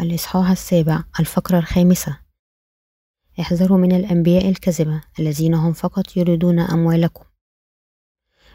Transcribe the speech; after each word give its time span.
الإصحاح 0.00 0.50
السابع 0.50 1.02
الفقرة 1.20 1.58
الخامسة. 1.58 2.18
احذروا 3.40 3.78
من 3.78 3.92
الأنبياء 3.92 4.48
الكذبة 4.48 5.00
الذين 5.18 5.54
هم 5.54 5.72
فقط 5.72 6.16
يريدون 6.16 6.58
أموالكم. 6.58 7.24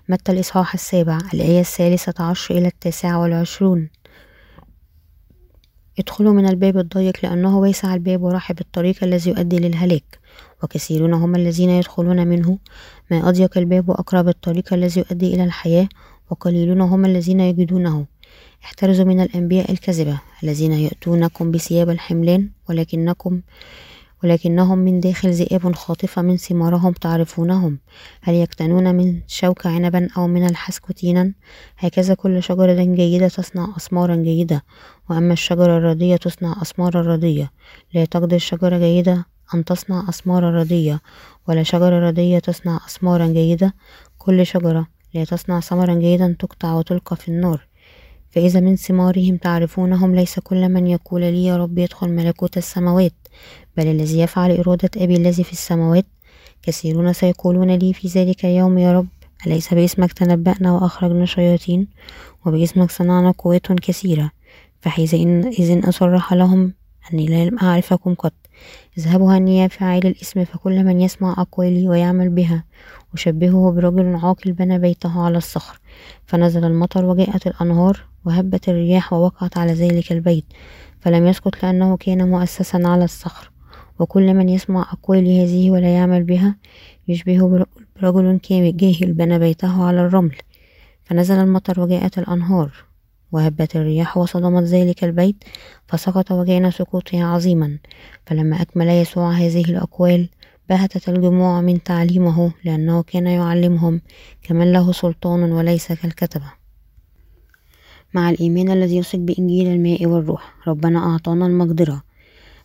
متى 0.09 0.31
الإصحاح 0.31 0.73
السابع 0.73 1.17
الآية 1.33 1.59
الثالثة 1.59 2.23
عشر 2.23 2.57
إلى 2.57 2.67
التاسعة 2.67 3.19
والعشرون؟ 3.19 3.89
ادخلوا 5.99 6.33
من 6.33 6.49
الباب 6.49 6.77
الضيق 6.77 7.17
لأنه 7.23 7.59
واسع 7.59 7.93
الباب 7.93 8.21
ورحب 8.21 8.59
الطريق 8.61 9.03
الذي 9.03 9.29
يؤدي 9.29 9.59
للهلاك 9.59 10.19
وكثيرون 10.63 11.13
هم 11.13 11.35
الذين 11.35 11.69
يدخلون 11.69 12.27
منه. 12.27 12.59
ما 13.11 13.29
أضيق 13.29 13.57
الباب 13.57 13.89
وأقرب 13.89 14.27
الطريق 14.27 14.73
الذي 14.73 14.99
يؤدي 14.99 15.35
إلى 15.35 15.43
الحياة 15.43 15.89
وقليلون 16.29 16.81
هم 16.81 17.05
الذين 17.05 17.39
يجدونه. 17.39 18.05
احترزوا 18.63 19.05
من 19.05 19.19
الأنبياء 19.19 19.71
الكذبة 19.71 20.19
الذين 20.43 20.71
يأتونكم 20.71 21.51
بثياب 21.51 21.89
الحملان 21.89 22.49
ولكنكم 22.69 23.41
ولكنهم 24.23 24.77
من 24.77 24.99
داخل 24.99 25.29
ذئاب 25.29 25.75
خاطفة 25.75 26.21
من 26.21 26.37
ثمارهم 26.37 26.93
تعرفونهم. 26.93 27.79
هل 28.21 28.35
يكتنون 28.35 28.95
من 28.95 29.19
شوك 29.27 29.67
عنبا 29.67 30.07
أو 30.17 30.27
من 30.27 30.45
الحسك 30.45 30.91
تينا؟ 30.91 31.33
هكذا 31.77 32.13
كل 32.13 32.43
شجرة 32.43 32.83
جيدة 32.83 33.27
تصنع 33.27 33.73
أثمارا 33.77 34.15
جيدة 34.15 34.63
وأما 35.09 35.33
الشجرة 35.33 35.77
الردية 35.77 36.15
تصنع 36.15 36.61
أثمارا 36.61 37.01
ردية 37.01 37.51
لا 37.93 38.05
تقدر 38.05 38.37
شجرة 38.37 38.77
جيدة 38.77 39.25
أن 39.53 39.65
تصنع 39.65 40.09
أثمارا 40.09 40.51
ردية 40.59 41.01
ولا 41.47 41.63
شجرة 41.63 42.07
ردية 42.09 42.39
تصنع 42.39 42.79
أثمارا 42.87 43.27
جيدة. 43.27 43.73
كل 44.17 44.45
شجرة 44.45 44.87
لا 45.13 45.23
تصنع 45.23 45.59
ثمرا 45.59 45.95
جيدا 45.95 46.35
تقطع 46.39 46.73
وتلقى 46.73 47.15
في 47.15 47.27
النار. 47.27 47.67
فإذا 48.31 48.59
من 48.59 48.75
ثمارهم 48.75 49.37
تعرفونهم 49.37 50.15
ليس 50.15 50.39
كل 50.39 50.69
من 50.69 50.87
يقول 50.87 51.21
لي 51.21 51.45
يا 51.45 51.57
رب 51.57 51.77
يدخل 51.77 52.09
ملكوت 52.09 52.57
السماوات 52.57 53.13
بل 53.77 53.87
الذي 53.87 54.19
يفعل 54.19 54.51
إرادة 54.51 54.89
أبي 54.97 55.15
الذي 55.15 55.43
في 55.43 55.51
السماوات. 55.51 56.05
كثيرون 56.63 57.13
سيقولون 57.13 57.71
لي 57.71 57.93
في 57.93 58.07
ذلك 58.07 58.45
اليوم 58.45 58.77
يا 58.77 58.93
رب 58.93 59.07
أليس 59.47 59.73
باسمك 59.73 60.13
تنبأنا 60.13 60.71
وأخرجنا 60.71 61.25
شياطين؟ 61.25 61.87
وباسمك 62.45 62.91
صنعنا 62.91 63.31
قوات 63.31 63.71
كثيرة. 63.71 64.31
فحينئذ 64.81 65.89
أصرح 65.89 66.33
لهم 66.33 66.73
أني 67.13 67.45
لم 67.49 67.59
أعرفكم 67.59 68.13
قط. 68.13 68.33
اذهبوا 68.97 69.37
هنيا 69.37 69.67
فاعل 69.67 70.01
الاسم 70.05 70.45
فكل 70.45 70.83
من 70.83 71.01
يسمع 71.01 71.31
أقوالي 71.37 71.89
ويعمل 71.89 72.29
بها. 72.29 72.63
أشبهه 73.13 73.71
برجل 73.71 74.15
عاقل 74.15 74.51
بنى 74.51 74.79
بيته 74.79 75.21
على 75.21 75.37
الصخر 75.37 75.79
فنزل 76.25 76.65
المطر 76.65 77.05
وجاءت 77.05 77.47
الأنهار 77.47 78.05
وهبت 78.25 78.69
الرياح 78.69 79.13
ووقعت 79.13 79.57
على 79.57 79.73
ذلك 79.73 80.11
البيت 80.11 80.45
فلم 80.99 81.27
يسقط 81.27 81.63
لأنه 81.63 81.97
كان 81.97 82.29
مؤسسا 82.29 82.81
على 82.85 83.03
الصخر. 83.03 83.51
وكل 83.99 84.33
من 84.33 84.49
يسمع 84.49 84.81
أقوال 84.81 85.27
هذه 85.27 85.71
ولا 85.71 85.95
يعمل 85.95 86.23
بها 86.23 86.55
يشبه 87.07 87.65
برجل 88.01 88.39
جاهل 88.77 89.13
بنى 89.13 89.39
بيته 89.39 89.83
على 89.83 90.01
الرمل. 90.01 90.35
فنزل 91.03 91.35
المطر 91.35 91.79
وجاءت 91.79 92.17
الأنهار 92.19 92.71
وهبت 93.31 93.75
الرياح 93.75 94.17
وصدمت 94.17 94.63
ذلك 94.63 95.03
البيت 95.03 95.43
فسقط 95.87 96.31
وكان 96.31 96.71
سقوطها 96.71 97.25
عظيما. 97.25 97.77
فلما 98.25 98.61
أكمل 98.61 98.87
يسوع 98.87 99.31
هذه 99.31 99.63
الأقوال 99.69 100.29
بهتت 100.71 101.09
الجموع 101.09 101.61
من 101.61 101.83
تعليمه 101.83 102.51
لأنه 102.63 103.03
كان 103.03 103.27
يعلمهم 103.27 104.01
كمن 104.43 104.71
له 104.73 104.91
سلطان 104.91 105.51
وليس 105.51 105.91
كالكتبة. 105.91 106.51
مع 108.13 108.29
الإيمان 108.29 108.71
الذي 108.71 108.97
يثق 108.97 109.19
بإنجيل 109.19 109.67
الماء 109.67 110.05
والروح 110.05 110.53
ربنا 110.67 110.99
أعطانا 110.99 111.45
المقدرة 111.45 112.03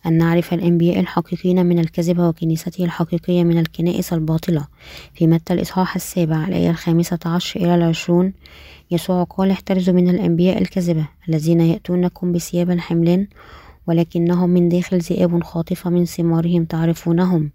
أن 0.07 0.19
نعرف 0.19 0.55
الأنبياء 0.55 1.01
الحقيقيين 1.01 1.67
من 1.67 1.79
الكذبة 1.79 2.29
وكنيسته 2.29 2.85
الحقيقية 2.85 3.45
من 3.45 3.59
الكنائس 3.59 4.13
الباطلة. 4.13 4.67
في 5.15 5.27
متى 5.27 5.53
الإصحاح 5.53 5.95
السابع 5.95 6.49
الآية 6.49 6.71
الخامسة 6.71 7.19
عشر 7.27 7.61
إلى 7.61 7.75
العشرون 7.75 8.33
يسوع 8.91 9.25
قال 9.25 9.51
احترزوا 9.51 9.95
من 9.95 10.11
الأنبياء 10.11 10.59
الكذبة 10.63 11.09
الذين 11.29 11.61
يأتونكم 11.61 12.33
بثياب 12.33 12.71
الحملان 12.71 13.27
ولكنهم 13.87 14.51
من 14.51 14.69
داخل 14.69 14.99
ذئاب 14.99 15.43
خاطفة 15.45 15.91
من 15.91 16.05
ثمارهم 16.05 16.65
تعرفونهم. 16.65 17.51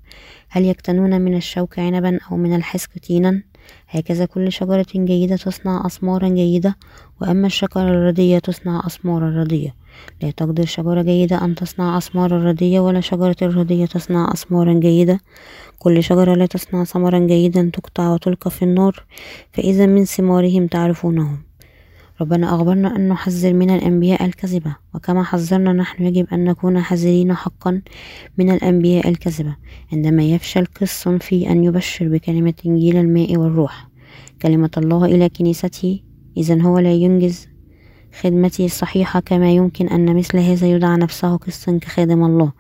هل 0.50 0.66
يكتنون 0.66 1.22
من 1.22 1.36
الشوك 1.36 1.80
عنبا 1.80 2.20
أو 2.32 2.38
من 2.38 2.56
الحسك 2.56 3.00
تينا؟ 3.00 3.44
هكذا 3.88 4.26
كل 4.26 4.52
شجرة 4.52 4.86
جيدة 4.96 5.36
تصنع 5.36 5.86
أثمارا 5.86 6.30
جيدة 6.30 6.76
وأما 7.22 7.48
الشجرة 7.48 7.90
الردية 7.90 8.40
تصنع 8.40 8.82
أثمارا 8.86 9.42
ردية 9.42 9.76
لا 10.22 10.32
تقدر 10.32 10.66
شجرة 10.66 11.02
جيدة 11.02 11.46
أن 11.46 11.56
تصنع 11.56 11.98
أثمارا 11.98 12.38
ردية 12.38 12.80
ولا 12.80 13.02
شجرة 13.02 13.36
الردية 13.42 13.86
تصنع 13.86 14.32
أثمارا 14.34 14.74
جيدة. 14.74 15.20
كل 15.80 16.04
شجرة 16.04 16.36
لا 16.36 16.46
تصنع 16.46 16.84
ثمرا 16.84 17.20
جيدا 17.20 17.70
تقطع 17.74 18.14
وتلقى 18.14 18.52
في 18.52 18.62
النار 18.66 19.04
فإذا 19.54 19.86
من 19.86 20.06
ثمارهم 20.06 20.68
تعرفونهم. 20.68 21.51
ربنا 22.22 22.56
أخبرنا 22.56 22.96
أن 22.96 23.08
نحذر 23.08 23.54
من 23.54 23.70
الأنبياء 23.70 24.26
الكذبة 24.26 24.76
وكما 24.96 25.24
حذرنا 25.24 25.74
نحن 25.74 26.04
يجب 26.04 26.28
أن 26.34 26.44
نكون 26.44 26.80
حذرين 26.80 27.34
حقا 27.34 27.82
من 28.38 28.50
الأنبياء 28.50 29.10
الكذبة 29.10 29.56
عندما 29.94 30.24
يفشل 30.24 30.66
قس 30.66 31.08
في 31.08 31.50
أن 31.50 31.64
يبشر 31.64 32.08
بكلمة 32.08 32.54
إنجيل 32.66 32.98
الماء 32.98 33.38
والروح. 33.38 33.88
كلمة 34.42 34.70
الله 34.78 35.06
إلى 35.06 35.30
كنيسته 35.30 36.00
إذا 36.38 36.62
هو 36.62 36.80
لا 36.80 36.94
ينجز 36.94 37.48
خدمته 38.22 38.66
الصحيحة 38.66 39.20
كما 39.20 39.52
يمكن 39.52 39.88
أن 39.88 40.16
مثل 40.16 40.38
هذا 40.38 40.68
يدعى 40.68 40.98
نفسه 40.98 41.36
قسا 41.36 41.78
كخادم 41.82 42.24
الله. 42.24 42.52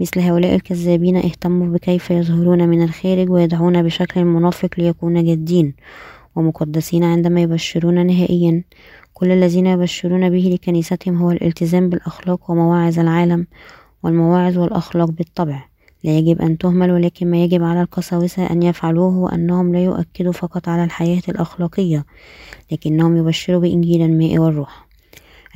مثل 0.00 0.20
هؤلاء 0.20 0.54
الكذابين 0.54 1.16
اهتموا 1.16 1.66
بكيف 1.66 2.10
يظهرون 2.10 2.68
من 2.68 2.82
الخارج 2.82 3.30
ويدعون 3.30 3.82
بشكل 3.82 4.24
منافق 4.24 4.68
ليكون 4.78 5.24
جادين. 5.24 5.74
ومقدسين 6.38 7.04
عندما 7.04 7.40
يبشرون 7.42 8.06
نهائيا. 8.06 8.64
كل 9.14 9.30
الذين 9.30 9.66
يبشرون 9.66 10.30
به 10.30 10.50
لكنيستهم 10.54 11.16
هو 11.16 11.30
الالتزام 11.30 11.88
بالأخلاق 11.88 12.50
ومواعظ 12.50 12.98
العالم 12.98 13.46
والمواعظ 14.02 14.58
والأخلاق 14.58 15.10
بالطبع. 15.10 15.64
لا 16.04 16.18
يجب 16.18 16.42
أن 16.42 16.58
تهمل 16.58 16.90
ولكن 16.90 17.30
ما 17.30 17.44
يجب 17.44 17.62
على 17.62 17.82
القساوسة 17.82 18.50
أن 18.50 18.62
يفعلوه 18.62 19.12
هو 19.12 19.28
أنهم 19.28 19.72
لا 19.72 19.84
يؤكدوا 19.84 20.32
فقط 20.32 20.68
على 20.68 20.84
الحياة 20.84 21.22
الأخلاقية 21.28 22.04
لكنهم 22.72 23.16
يبشروا 23.16 23.60
بإنجيل 23.60 24.02
الماء 24.02 24.38
والروح. 24.38 24.88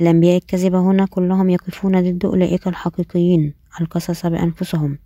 الأنبياء 0.01 0.37
الكذبة 0.37 0.79
هنا 0.79 1.05
كلهم 1.05 1.49
يقفون 1.49 2.01
ضد 2.01 2.25
أولئك 2.25 2.67
الحقيقيين 2.67 3.53
القصص 3.81 4.25
بأنفسهم. 4.25 4.97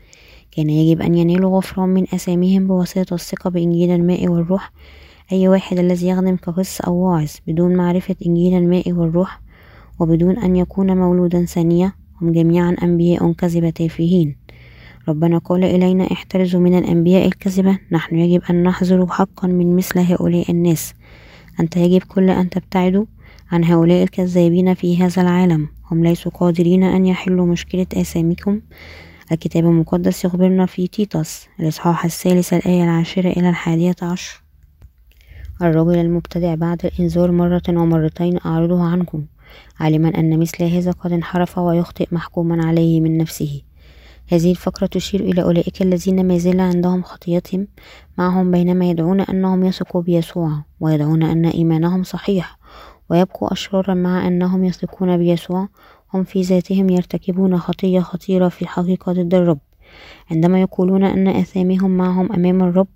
كان 0.51 0.69
يجب 0.69 1.01
أن 1.01 1.15
ينالوا 1.15 1.57
غفران 1.57 1.89
من 1.89 2.05
أساميهم 2.13 2.67
بواسطة 2.67 3.13
الثقة 3.13 3.49
بإنجيل 3.49 3.91
الماء 3.91 4.27
والروح 4.27 4.71
أي 5.31 5.47
واحد 5.47 5.79
الذي 5.79 6.07
يخدم 6.07 6.35
كقس 6.35 6.81
أو 6.81 6.95
واعظ 6.95 7.31
بدون 7.47 7.75
معرفة 7.75 8.15
إنجيل 8.25 8.57
الماء 8.57 8.91
والروح 8.91 9.41
وبدون 9.99 10.38
أن 10.38 10.55
يكون 10.55 10.97
مولودا 10.97 11.45
ثانية 11.45 11.95
هم 12.21 12.31
جميعا 12.31 12.75
أنبياء 12.83 13.31
كذبة 13.31 13.69
تافهين 13.69 14.35
ربنا 15.09 15.38
قال 15.38 15.63
إلينا 15.63 16.11
احترزوا 16.11 16.59
من 16.59 16.77
الأنبياء 16.77 17.27
الكذبة. 17.27 17.79
نحن 17.91 18.15
يجب 18.15 18.41
أن 18.49 18.63
نحذر 18.63 19.07
حقا 19.07 19.47
من 19.47 19.75
مثل 19.75 19.99
هؤلاء 19.99 20.51
الناس. 20.51 20.93
أنت 21.59 21.77
يجب 21.77 22.03
كل 22.03 22.29
أن 22.29 22.49
تبتعدوا 22.49 23.05
عن 23.51 23.63
هؤلاء 23.63 24.03
الكذابين 24.03 24.73
في 24.73 25.03
هذا 25.03 25.21
العالم. 25.21 25.67
هم 25.91 26.03
ليسوا 26.03 26.31
قادرين 26.31 26.83
أن 26.83 27.05
يحلوا 27.05 27.45
مشكلة 27.45 27.88
آثامكم. 27.94 28.62
الكتاب 29.31 29.65
المقدس 29.65 30.25
يخبرنا 30.25 30.65
في 30.65 30.88
تيتوس 30.88 31.47
الإصحاح 31.59 32.06
الثالث 32.06 32.53
الآية 32.53 32.83
العاشرة 32.83 33.30
إلى 33.30 33.50
الحادية 33.50 33.95
عشر. 34.01 34.46
الرجل 35.62 35.98
المبتدع 35.98 36.56
بعد 36.56 36.86
الإنذار 36.86 37.31
مرة 37.31 37.62
ومرتين 37.69 38.39
أعرضه 38.45 38.83
عنكم 38.83 39.25
عالما 39.80 40.19
أن 40.19 40.39
مثل 40.39 40.63
هذا 40.63 40.92
قد 40.92 41.12
انحرف 41.12 41.57
ويخطئ 41.57 42.07
محكوما 42.12 42.65
عليه 42.65 43.01
من 43.01 43.18
نفسه. 43.18 43.62
هذه 44.27 44.51
الفقرة 44.51 44.86
تشير 44.88 45.19
إلى 45.19 45.44
أولئك 45.44 45.81
الذين 45.81 46.27
ما 46.27 46.38
زال 46.38 46.59
عندهم 46.59 47.04
خطيتهم 47.04 47.68
معهم 48.18 48.51
بينما 48.51 48.89
يدعون 48.89 49.21
أنهم 49.21 49.65
يثقوا 49.65 50.01
بيسوع 50.01 50.51
ويدعون 50.80 51.24
أن 51.24 51.45
إيمانهم 51.45 52.04
صحيح 52.04 52.57
ويبقوا 53.09 53.54
أشرارا 53.54 53.94
مع 53.94 54.27
أنهم 54.27 54.63
يثقون 54.63 55.18
بيسوع. 55.18 55.69
هم 56.13 56.24
في 56.24 56.42
ذاتهم 56.42 56.89
يرتكبون 56.89 57.57
خطية 57.57 58.00
خطيرة 58.00 58.50
في 58.50 58.62
الحقيقة 58.62 59.12
ضد 59.13 59.33
الرب. 59.33 59.59
عندما 60.31 60.62
يقولون 60.62 61.04
أن 61.04 61.27
آثامهم 61.27 61.98
معهم 61.98 62.33
أمام 62.33 62.63
الرب 62.63 62.88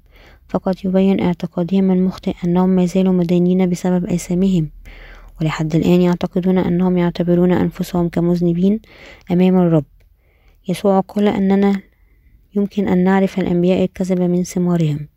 فقد 0.51 0.75
يبين 0.85 1.19
اعتقادهم 1.19 1.91
المخطئ 1.91 2.33
أنهم 2.45 2.69
ما 2.69 2.85
زالوا 2.85 3.13
مدينين 3.13 3.69
بسبب 3.69 4.05
آثامهم 4.05 4.69
ولحد 5.41 5.75
الآن 5.75 6.01
يعتقدون 6.01 6.57
أنهم 6.57 6.97
يعتبرون 6.97 7.51
أنفسهم 7.51 8.09
كمذنبين 8.09 8.79
أمام 9.31 9.57
الرب. 9.57 9.85
يسوع 10.67 10.99
قال 10.99 11.27
أننا 11.27 11.81
يمكن 12.55 12.87
أن 12.87 13.03
نعرف 13.03 13.39
الأنبياء 13.39 13.83
الكذبة 13.83 14.27
من 14.27 14.43
ثمارهم. 14.43 15.07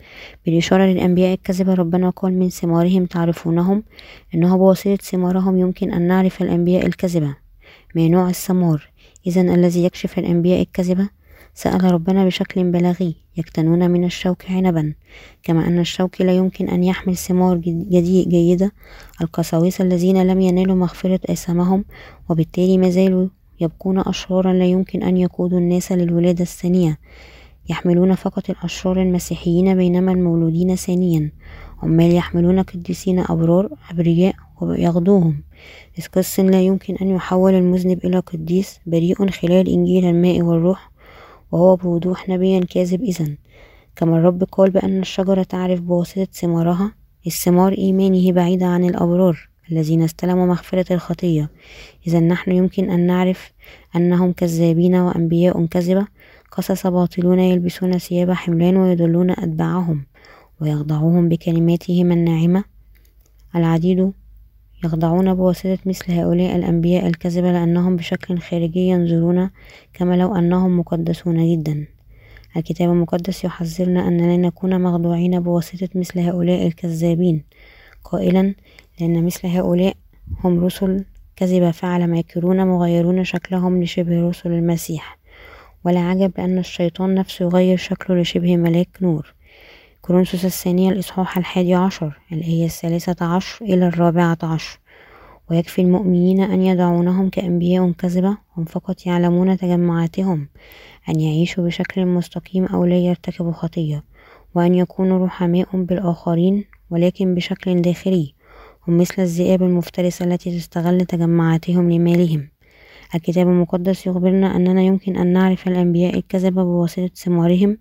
بالإشارة 0.47 0.85
للأنبياء 0.85 1.35
الكذبة 1.35 1.75
ربنا 1.75 2.11
قال 2.11 2.39
من 2.39 2.49
ثمارهم 2.49 3.07
تعرفونهم. 3.07 3.83
إنه 4.35 4.57
بواسطة 4.57 4.97
ثمارهم 4.97 5.59
يمكن 5.59 5.93
أن 5.93 6.03
نعرف 6.03 6.43
الأنبياء 6.43 6.87
الكذبة 6.87 7.37
ما 7.95 8.09
نوع 8.09 8.29
الثمار؟ 8.29 8.91
إذا 9.27 9.41
الذي 9.41 9.85
يكشف 9.85 10.19
الأنبياء 10.19 10.61
الكذبة 10.61 11.09
سأل 11.55 11.85
ربنا 11.93 12.25
بشكل 12.25 12.71
بلاغي 12.71 13.15
يكتنون 13.37 13.91
من 13.91 14.05
الشوك 14.05 14.51
عنبا 14.51 14.95
كما 15.43 15.67
أن 15.67 15.79
الشوك 15.79 16.21
لا 16.21 16.33
يمكن 16.33 16.69
أن 16.69 16.85
يحمل 16.85 17.17
ثمار 17.17 17.57
جيدة 18.29 18.73
القساوسة 19.21 19.85
الذين 19.85 20.27
لم 20.27 20.41
ينالوا 20.41 20.77
مغفرة 20.77 21.21
آثامهم 21.31 21.85
وبالتالي 22.29 22.79
ما 22.79 22.91
زالوا 22.91 23.29
يبقون 23.61 23.99
أشرارا 23.99 24.53
لا 24.53 24.65
يمكن 24.65 25.03
أن 25.03 25.17
يقودوا 25.17 25.59
الناس 25.59 25.93
للولادة 25.93 26.43
الثانية 26.43 26.99
يحملون 27.69 28.15
فقط 28.15 28.51
الأشرار 28.51 29.03
المسيحيين 29.03 29.77
بينما 29.77 30.13
المولودين 30.13 30.77
ثانيا 30.77 31.33
عمال 31.83 32.15
يحملون 32.15 32.63
قديسين 32.63 33.19
أبرار 33.19 33.69
أبرياء 33.91 34.35
ويغدوهم. 34.61 35.43
إذ 35.99 36.07
قس 36.07 36.41
لا 36.41 36.61
يمكن 36.61 36.97
أن 36.97 37.09
يحول 37.09 37.55
المذنب 37.55 38.05
إلى 38.05 38.19
قديس 38.19 38.81
بريء 38.87 39.31
خلال 39.31 39.69
إنجيل 39.69 40.05
الماء 40.05 40.43
والروح 40.43 40.94
وهو 41.53 41.77
بوضوح 41.77 42.29
نبيا 42.29 42.61
كاذب 42.61 43.03
إذا 43.03 43.29
كما 43.97 44.19
الرب 44.19 44.45
قال 44.45 44.71
بأن 44.71 45.01
الشجرة 45.01 45.43
تعرف 45.43 45.81
بواسطة 45.81 46.25
ثمارها 46.33 46.93
الثمار 47.27 47.73
إيمانه 47.73 48.33
بعيدة 48.33 48.67
عن 48.67 48.85
الأبرار 48.85 49.49
الذين 49.73 50.03
استلموا 50.03 50.47
مغفرة 50.47 50.93
الخطية. 50.93 51.51
إذا 52.07 52.21
نحن 52.21 52.53
يمكن 52.53 52.91
أن 52.91 53.07
نعرف 53.07 53.53
أنهم 53.97 54.33
كذابين 54.33 54.95
وأنبياء 54.95 55.67
كذبة. 55.67 56.07
قصص 56.53 56.87
باطلون 56.87 57.39
يلبسون 57.39 57.99
ثياب 57.99 58.31
حملان 58.31 58.77
ويضلون 58.77 59.31
أتباعهم 59.31 60.07
ويخضعوهم 60.61 61.29
بكلماتهم 61.29 62.13
الناعمة. 62.13 62.65
العديد 63.57 64.13
يخضعون 64.85 65.35
بواسطة 65.35 65.79
مثل 65.87 66.13
هؤلاء 66.13 66.57
الأنبياء 66.57 67.07
الكذبة 67.07 67.53
لأنهم 67.53 67.97
بشكل 67.97 68.39
خارجي 68.39 68.89
ينظرون 68.89 69.51
كما 69.95 70.17
لو 70.17 70.37
أنهم 70.37 70.79
مقدسون 70.79 71.53
جدا. 71.53 71.87
الكتاب 72.57 72.91
المقدس 72.91 73.45
يحذرنا 73.45 74.09
أننا 74.09 74.37
نكون 74.37 74.81
مخدوعين 74.81 75.41
بواسطة 75.41 75.89
مثل 75.95 76.21
هؤلاء 76.21 76.67
الكذابين. 76.67 77.45
قائلا 78.05 78.55
لأن 79.01 79.25
مثل 79.25 79.49
هؤلاء 79.49 79.95
هم 80.45 80.65
رسل 80.65 81.05
كذبة 81.37 81.71
فعل 81.71 82.07
ماكرون 82.07 82.67
مغيرون 82.67 83.25
شكلهم 83.25 83.83
لشبه 83.83 84.29
رسل 84.29 84.53
المسيح. 84.53 85.19
ولا 85.85 86.01
عجب 86.01 86.33
أن 86.39 86.59
الشيطان 86.59 87.15
نفسه 87.15 87.45
يغير 87.45 87.77
شكله 87.77 88.21
لشبه 88.21 88.57
ملاك 88.57 88.89
نور. 89.01 89.34
كورنثوس 90.07 90.45
الثانية 90.45 90.91
الإصحاح 90.91 91.39
الحادي 91.39 91.75
عشر 91.75 92.21
الآية 92.33 92.65
الثالثة 92.65 93.27
عشر 93.27 93.65
إلى 93.65 93.89
الرابعة 93.89 94.39
عشر. 94.43 94.81
ويكفي 95.51 95.83
المؤمنين 95.83 96.41
أن 96.41 96.63
يدعونهم 96.63 97.29
كأنبياء 97.29 97.93
كذبة 97.93 98.37
هم 98.57 98.65
فقط 98.65 99.07
يعلمون 99.07 99.57
تجمعاتهم 99.57 100.49
أن 101.09 101.21
يعيشوا 101.21 101.67
بشكل 101.67 102.07
مستقيم 102.07 102.65
أو 102.65 102.85
لا 102.85 102.97
يرتكبوا 102.97 103.53
خطية 103.53 104.05
وأن 104.55 104.75
يكونوا 104.75 105.27
رحماء 105.27 105.69
بالآخرين 105.73 106.65
ولكن 106.91 107.35
بشكل 107.35 107.83
داخلي 107.83 108.35
هم 108.89 108.99
مثل 108.99 109.23
الذئاب 109.23 109.63
المفترسة 109.63 110.25
التي 110.25 110.59
تستغل 110.59 111.01
تجمعاتهم 111.01 111.91
لمالهم. 111.91 112.49
الكتاب 113.15 113.49
المقدس 113.49 114.07
يخبرنا 114.07 114.57
أننا 114.57 114.83
يمكن 114.83 115.17
أن 115.17 115.33
نعرف 115.33 115.69
الأنبياء 115.69 116.19
الكذبة 116.19 116.63
بواسطة 116.63 117.11
ثمارهم 117.15 117.79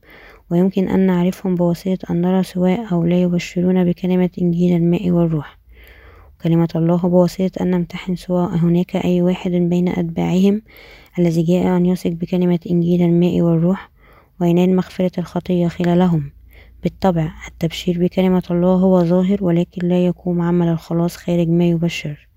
ويمكن 0.52 0.88
أن 0.88 1.00
نعرفهم 1.00 1.56
بواسطة 1.56 1.98
أن 2.10 2.22
نرى 2.22 2.44
سواء 2.44 2.92
أو 2.92 3.04
لا 3.04 3.22
يبشرون 3.22 3.84
بكلمة 3.84 4.30
إنجيل 4.42 4.76
الماء 4.76 5.12
والروح. 5.12 5.58
كلمة 6.44 6.70
الله 6.76 6.98
بواسطة 6.98 7.52
أن 7.62 7.72
نمتحن 7.72 8.16
سواء 8.16 8.56
هناك 8.56 8.96
أي 8.96 9.22
واحد 9.22 9.52
بين 9.52 9.90
أتباعهم 9.90 10.62
الذي 11.20 11.44
جاء 11.44 11.78
أن 11.78 11.86
يثق 11.86 12.10
بكلمة 12.10 12.60
إنجيل 12.72 13.02
الماء 13.02 13.42
والروح 13.42 13.90
وينال 14.42 14.76
مغفرة 14.76 15.12
الخطية 15.18 15.68
خلالهم. 15.68 16.32
بالطبع 16.84 17.32
التبشير 17.48 18.00
بكلمة 18.00 18.44
الله 18.52 18.76
هو 18.76 19.04
ظاهر 19.04 19.44
ولكن 19.44 19.88
لا 19.88 20.06
يقوم 20.06 20.42
عمل 20.42 20.68
الخلاص 20.68 21.18
خارج 21.18 21.50
ما 21.50 21.66
يبشر. 21.66 22.28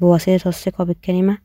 بواسطة 0.00 0.48
الثقة 0.48 0.84
بالكلمة 0.84 1.38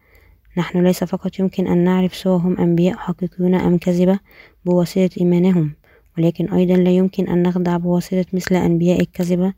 نحن 0.58 0.84
ليس 0.84 1.04
فقط 1.04 1.40
يمكن 1.40 1.68
أن 1.68 1.78
نعرف 1.84 2.16
سواء 2.16 2.38
هم 2.38 2.58
أنبياء 2.58 2.98
حقيقيون 2.98 3.56
أم 3.56 3.78
كذبة 3.78 4.20
بواسطة 4.66 5.10
إيمانهم. 5.22 5.74
ولكن 6.18 6.54
أيضا 6.54 6.76
لا 6.76 6.92
يمكن 6.92 7.28
أن 7.28 7.44
نخدع 7.44 7.78
بواسطة 7.78 8.26
مثل 8.34 8.56
أنبياء 8.56 9.02
الكذبة 9.02 9.54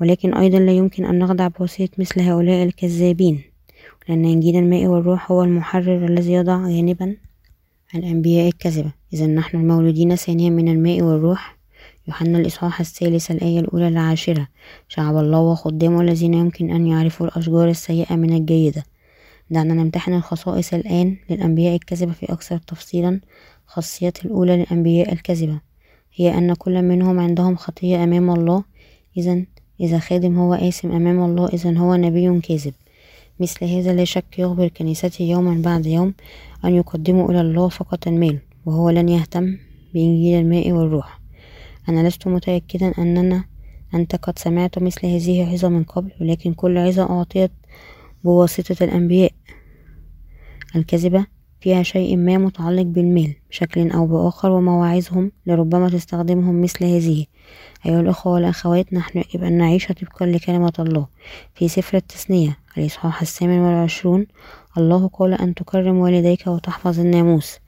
ولكن 0.00 0.34
أيضا 0.34 0.58
لا 0.58 0.72
يمكن 0.72 1.04
أن 1.04 1.18
نخدع 1.18 1.48
بواسطة 1.48 1.88
مثل 1.98 2.20
هؤلاء 2.20 2.64
الكذابين. 2.64 3.42
لأن 4.08 4.24
إنجيل 4.24 4.56
الماء 4.56 4.86
والروح 4.86 5.32
هو 5.32 5.42
المحرر 5.42 6.06
الذي 6.06 6.32
يضع 6.32 6.68
جانبا 6.68 7.16
الأنبياء 7.94 8.48
الكذبة. 8.48 8.92
إذا 9.12 9.26
نحن 9.26 9.56
المولودين 9.56 10.16
ثانيا 10.16 10.50
من 10.50 10.68
الماء 10.68 11.02
والروح. 11.02 11.58
يوحنا 12.08 12.38
الإصحاح 12.38 12.80
الثالث 12.80 13.30
الآية 13.30 13.60
الأولى 13.60 13.88
العاشرة. 13.88 14.48
شعب 14.88 15.16
الله 15.16 15.40
وخدامه 15.40 16.00
الذين 16.00 16.34
يمكن 16.34 16.70
أن 16.70 16.86
يعرفوا 16.86 17.26
الأشجار 17.26 17.68
السيئة 17.68 18.16
من 18.16 18.32
الجيدة. 18.32 18.84
دعنا 19.50 19.74
نمتحن 19.74 20.12
الخصائص 20.12 20.74
الآن 20.74 21.16
للأنبياء 21.30 21.74
الكذبة 21.74 22.12
في 22.12 22.32
أكثر 22.32 22.58
تفصيلا. 22.58 23.20
خاصية 23.66 24.12
الأولى 24.24 24.56
للأنبياء 24.56 25.12
الكذبة. 25.12 25.67
هي 26.18 26.38
أن 26.38 26.54
كل 26.54 26.82
منهم 26.82 27.18
عندهم 27.18 27.56
خطية 27.56 28.04
أمام 28.04 28.30
الله. 28.30 28.64
إذا 29.16 29.44
إذا 29.80 29.98
خادم 29.98 30.38
هو 30.38 30.54
آثم 30.54 30.92
أمام 30.92 31.24
الله 31.24 31.48
إذا 31.48 31.78
هو 31.78 31.94
نبي 31.94 32.40
كاذب. 32.40 32.74
مثل 33.40 33.64
هذا 33.64 33.94
لا 33.94 34.04
شك 34.04 34.38
يخبر 34.38 34.68
كنيسته 34.68 35.22
يوما 35.22 35.62
بعد 35.62 35.86
يوم 35.86 36.14
أن 36.64 36.74
يقدموا 36.74 37.30
إلى 37.30 37.40
الله 37.40 37.68
فقط 37.68 38.08
المال 38.08 38.38
وهو 38.66 38.90
لن 38.90 39.08
يهتم 39.08 39.56
بإنجيل 39.94 40.40
الماء 40.40 40.72
والروح. 40.72 41.20
أنا 41.88 42.08
لست 42.08 42.26
متأكدا 42.26 42.92
أننا 42.98 43.44
أنت 43.94 44.16
قد 44.16 44.38
سمعت 44.38 44.78
مثل 44.78 45.06
هذه 45.06 45.42
العظة 45.42 45.68
من 45.68 45.84
قبل 45.84 46.10
ولكن 46.20 46.52
كل 46.52 46.78
عظة 46.78 47.02
أعطيت 47.02 47.50
بواسطة 48.24 48.84
الأنبياء. 48.84 49.32
الكذبة 50.76 51.26
فيها 51.60 51.82
شيء 51.82 52.16
ما 52.16 52.38
متعلق 52.38 52.82
بالمال 52.82 53.34
بشكل 53.50 53.90
أو 53.90 54.06
بآخر 54.06 54.50
ومواعظهم 54.50 55.32
لربما 55.46 55.88
تستخدمهم 55.88 56.62
مثل 56.62 56.84
هذه. 56.84 57.26
أيها 57.86 58.00
الأخوة 58.00 58.32
والأخوات 58.32 58.92
نحن 58.92 59.22
أن 59.34 59.52
نعيش 59.52 59.86
طبقا 59.86 60.26
لكلمة 60.26 60.72
الله. 60.78 61.06
في 61.54 61.68
سفر 61.68 61.96
التثنية 61.96 62.58
الإصحاح 62.78 63.20
الثامن 63.20 63.58
والعشرون 63.58 64.26
الله 64.78 65.08
قال 65.08 65.34
أن 65.34 65.54
تكرم 65.54 65.98
والديك 65.98 66.46
وتحفظ 66.46 67.00
الناموس 67.00 67.58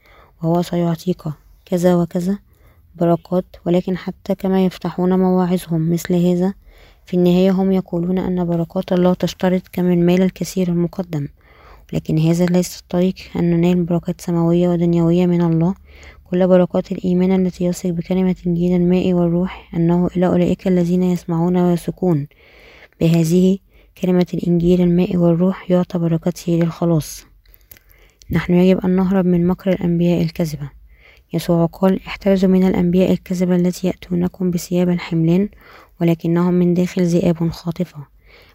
وهو 0.43 0.63
سيعطيك 0.63 1.23
كذا 1.65 1.97
وكذا 1.97 2.39
بركات 2.97 3.45
ولكن 3.67 3.97
حتى 3.97 4.35
كما 4.35 4.65
يفتحون 4.65 5.19
مواعظهم 5.19 5.93
مثل 5.93 6.15
هذا 6.15 6.55
في 7.07 7.17
النهاية 7.17 7.51
هم 7.51 7.73
يقولون 7.73 8.19
أن 8.19 8.45
بركات 8.45 8.93
الله 8.93 9.15
تشترط 9.15 9.63
كم 9.73 9.93
المال 9.93 10.23
الكثير 10.23 10.69
المقدم. 10.69 11.29
لكن 11.93 12.19
هذا 12.19 12.47
ليس 12.47 12.81
الطريق 12.81 13.15
أن 13.37 13.51
ننال 13.51 13.85
بركات 13.85 14.21
سماوية 14.21 14.69
ودنيوية 14.69 15.27
من 15.27 15.43
الله. 15.43 15.75
كل 16.25 16.49
بركات 16.49 16.93
الإيمان 16.93 17.47
التي 17.47 17.65
يثق 17.65 17.91
بكلمة 17.91 18.37
إنجيل 18.47 18.77
الماء 18.77 19.13
والروح 19.13 19.75
أنه 19.77 20.07
إلى 20.17 20.27
أولئك 20.27 20.69
الذين 20.69 21.03
يسمعون 21.03 21.57
ويثقون 21.57 22.27
بهذه 23.01 23.59
كلمة 24.03 24.27
الإنجيل 24.35 24.81
الماء 24.81 25.17
والروح 25.17 25.71
يعطى 25.71 25.99
بركته 25.99 26.53
للخلاص. 26.53 27.27
نحن 28.31 28.55
يجب 28.55 28.79
أن 28.85 28.91
نهرب 28.91 29.27
من 29.27 29.47
مكر 29.47 29.71
الأنبياء 29.71 30.23
الكذبة. 30.23 30.71
يسوع 31.33 31.67
قال 31.67 32.01
احترزوا 32.07 32.49
من 32.49 32.69
الأنبياء 32.69 33.13
الكذبة 33.13 33.57
التي 33.57 33.87
يأتونكم 33.87 34.51
بثياب 34.51 34.89
الحملان 34.89 35.49
ولكنهم 36.01 36.55
من 36.55 36.75
داخل 36.75 37.03
ذئاب 37.03 37.51
خاطفة. 37.51 38.07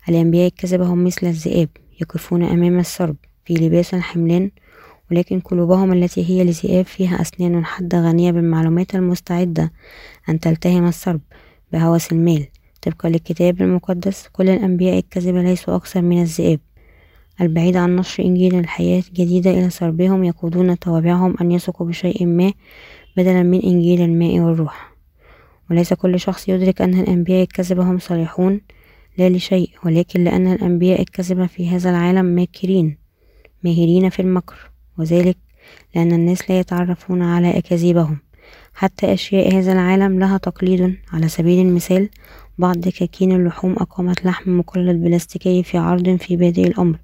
الأنبياء 0.10 0.48
الكذبة 0.48 0.86
هم 0.86 1.04
مثل 1.04 1.28
الذئاب. 1.28 1.70
يقفون 2.02 2.44
أمام 2.44 2.80
السرب 2.80 3.16
في 3.46 3.54
لباس 3.54 3.94
الحملان 3.94 4.52
ولكن 5.12 5.40
قلوبهم 5.40 5.94
التي 5.94 6.30
هي 6.30 6.44
لذئاب 6.44 6.86
فيها 6.86 7.22
أسنان 7.22 7.66
حادة 7.66 8.02
غنية 8.10 8.32
بالمعلومات 8.32 8.96
المستعدة 8.96 9.72
أن 10.30 10.40
تلتهم 10.40 10.88
السرب 10.88 11.22
بهوس 11.74 12.12
المال. 12.12 12.46
طبقا 12.82 13.10
للكتاب 13.10 13.62
المقدس 13.62 14.28
كل 14.34 14.50
الأنبياء 14.50 14.98
الكذبة 14.98 15.42
ليسوا 15.42 15.76
أكثر 15.76 16.02
من 16.02 16.22
الذئاب. 16.22 16.60
البعيد 17.42 17.78
عن 17.78 17.96
نشر 17.96 18.24
إنجيل 18.24 18.60
الحياة 18.60 19.04
الجديدة 19.10 19.52
إلى 19.52 19.70
سربهم 19.70 20.24
يقودون 20.24 20.80
توابعهم 20.80 21.36
أن 21.42 21.52
يثقوا 21.52 21.88
بشيء 21.88 22.26
ما 22.26 22.54
بدلا 23.18 23.44
من 23.44 23.62
إنجيل 23.62 24.02
الماء 24.02 24.40
والروح. 24.40 24.96
وليس 25.72 25.94
كل 25.94 26.20
شخص 26.20 26.50
يدرك 26.50 26.82
أن 26.82 27.00
الأنبياء 27.00 27.44
الكذبة 27.44 27.84
هم 27.84 27.98
صالحون. 27.98 28.62
لا 29.18 29.30
لشيء 29.30 29.70
ولكن 29.86 30.24
لأن 30.24 30.48
الأنبياء 30.54 31.02
الكذبة 31.02 31.46
في 31.46 31.70
هذا 31.70 31.90
العالم 31.90 32.26
ماكرين 32.26 32.98
ماهرين 33.64 34.10
في 34.10 34.22
المكر 34.22 34.72
وذلك 34.98 35.38
لأن 35.96 36.12
الناس 36.12 36.50
لا 36.50 36.60
يتعرفون 36.60 37.22
على 37.22 37.58
أكاذيبهم. 37.58 38.18
حتى 38.74 39.14
أشياء 39.14 39.54
هذا 39.54 39.74
العالم 39.74 40.20
لها 40.20 40.38
تقليد. 40.38 40.96
على 41.14 41.28
سبيل 41.28 41.66
المثال 41.66 42.10
بعض 42.58 42.78
دكاكين 42.78 43.32
اللحوم 43.32 43.74
أقامت 43.74 44.26
لحم 44.26 44.58
مقلد 44.58 45.04
بلاستيكي 45.04 45.64
في 45.64 45.78
عرض 45.78 46.16
في 46.16 46.36
بادئ 46.36 46.68
الأمر. 46.68 47.00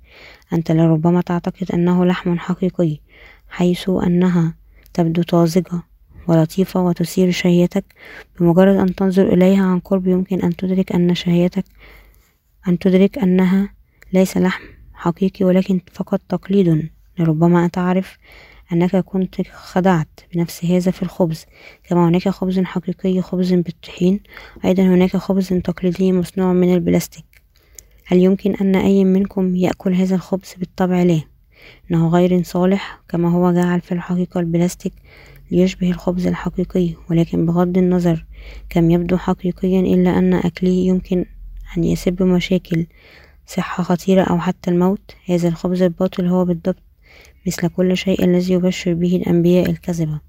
أنت 0.53 0.71
لربما 0.71 1.21
تعتقد 1.21 1.71
أنه 1.73 2.05
لحم 2.05 2.37
حقيقي 2.37 2.97
حيث 3.49 3.89
أنها 3.89 4.55
تبدو 4.93 5.23
طازجة 5.23 5.83
ولطيفة 6.27 6.85
وتثير 6.85 7.31
شهيتك. 7.31 7.85
بمجرد 8.39 8.75
أن 8.75 8.95
تنظر 8.95 9.33
إليها 9.33 9.63
عن 9.65 9.79
قرب 9.79 10.07
يمكن 10.07 10.41
أن 10.41 10.55
تدرك 10.55 10.91
أن 10.91 11.15
شهيتك 11.15 11.65
أن 12.67 12.79
تدرك 12.79 13.17
أنها 13.17 13.73
ليس 14.13 14.37
لحم 14.37 14.63
حقيقي 14.93 15.45
ولكن 15.45 15.81
فقط 15.93 16.21
تقليد. 16.29 16.89
لربما 17.19 17.67
تعرف 17.67 18.17
أنك 18.73 18.95
كنت 18.95 19.41
خدعت 19.51 20.07
بنفس 20.33 20.65
هذا 20.65 20.91
في 20.91 21.03
الخبز 21.03 21.45
كما 21.83 22.07
هناك 22.07 22.29
خبز 22.29 22.59
حقيقي 22.59 23.21
خبز 23.21 23.53
بالطحين 23.53 24.19
أيضا 24.65 24.83
هناك 24.83 25.17
خبز 25.17 25.47
تقليدي 25.47 26.11
مصنوع 26.11 26.53
من 26.53 26.73
البلاستيك. 26.73 27.25
هل 28.05 28.17
يمكن 28.17 28.55
أن 28.55 28.75
أي 28.75 29.03
منكم 29.03 29.55
يأكل 29.55 29.93
هذا 29.93 30.15
الخبز 30.15 30.55
بالطبع؟ 30.57 31.03
لا 31.03 31.21
إنه 31.91 32.07
غير 32.07 32.43
صالح 32.43 33.01
كما 33.09 33.31
هو 33.31 33.51
جعل 33.51 33.81
في 33.81 33.91
الحقيقة 33.91 34.39
البلاستيك 34.39 34.93
ليشبه 35.51 35.89
الخبز 35.89 36.27
الحقيقي 36.27 36.93
ولكن 37.09 37.45
بغض 37.45 37.77
النظر 37.77 38.25
كم 38.69 38.91
يبدو 38.91 39.17
حقيقيا 39.17 39.79
إلا 39.79 40.17
أن 40.17 40.33
أكله 40.33 40.69
يمكن 40.69 41.25
أن 41.77 41.83
يسبب 41.83 42.23
مشاكل 42.23 42.85
صحة 43.47 43.83
خطيرة 43.83 44.23
أو 44.23 44.39
حتى 44.39 44.71
الموت. 44.71 45.15
هذا 45.25 45.47
الخبز 45.47 45.81
الباطل 45.81 46.25
هو 46.25 46.45
بالضبط 46.45 46.83
مثل 47.47 47.67
كل 47.67 47.97
شيء 47.97 48.23
الذي 48.23 48.53
يبشر 48.53 48.93
به 48.93 49.15
الأنبياء 49.15 49.69
الكذبة. 49.69 50.19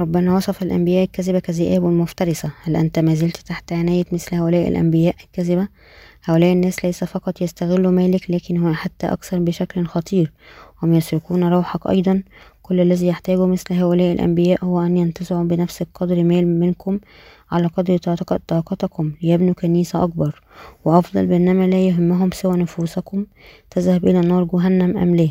ربنا 0.00 0.36
وصف 0.36 0.62
الأنبياء 0.62 1.04
الكذبة 1.04 1.38
كذئاب 1.38 1.82
مفترسة. 1.84 2.52
هل 2.62 2.76
أنت 2.76 2.98
ما 2.98 3.14
زلت 3.14 3.36
تحت 3.36 3.72
عناية 3.72 4.04
مثل 4.12 4.36
هؤلاء 4.36 4.68
الأنبياء 4.68 5.14
الكذبة؟ 5.24 5.68
هؤلاء 6.24 6.52
الناس 6.52 6.84
ليس 6.84 7.04
فقط 7.04 7.42
يستغلوا 7.42 7.90
مالك 7.90 8.30
لكن 8.30 8.56
هو 8.56 8.72
حتى 8.74 9.06
أكثر 9.06 9.38
بشكل 9.38 9.86
خطير. 9.86 10.32
هم 10.82 10.94
يسرقون 10.94 11.44
روحك 11.44 11.86
أيضا. 11.86 12.22
كل 12.62 12.80
الذي 12.80 13.06
يحتاجه 13.06 13.46
مثل 13.46 13.74
هؤلاء 13.74 14.12
الأنبياء 14.12 14.64
هو 14.64 14.80
أن 14.80 14.96
ينتزعوا 14.96 15.44
بنفس 15.44 15.82
القدر 15.82 16.24
مال 16.24 16.60
منكم 16.60 16.98
على 17.52 17.66
قدر 17.66 17.96
طاقتكم. 18.48 19.12
ليبنوا 19.22 19.54
كنيسة 19.54 20.04
أكبر. 20.04 20.42
وأفضل 20.84 21.26
بينما 21.26 21.66
لا 21.66 21.86
يهمهم 21.86 22.30
سوى 22.30 22.56
نفوسكم. 22.56 23.26
تذهب 23.70 24.04
إلى 24.04 24.20
نار 24.20 24.44
جهنم 24.44 24.98
أم 24.98 25.16
لا 25.16 25.28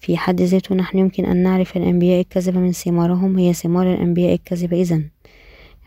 في 0.00 0.16
حد 0.16 0.40
ذاته 0.40 0.74
نحن 0.74 0.98
يمكن 0.98 1.24
أن 1.24 1.36
نعرف 1.36 1.76
الأنبياء 1.76 2.20
الكذبة 2.20 2.58
من 2.60 2.72
ثمارهم. 2.72 3.38
هي 3.38 3.52
ثمار 3.52 3.94
الأنبياء 3.94 4.34
الكذبة 4.34 4.80
إذن. 4.80 5.08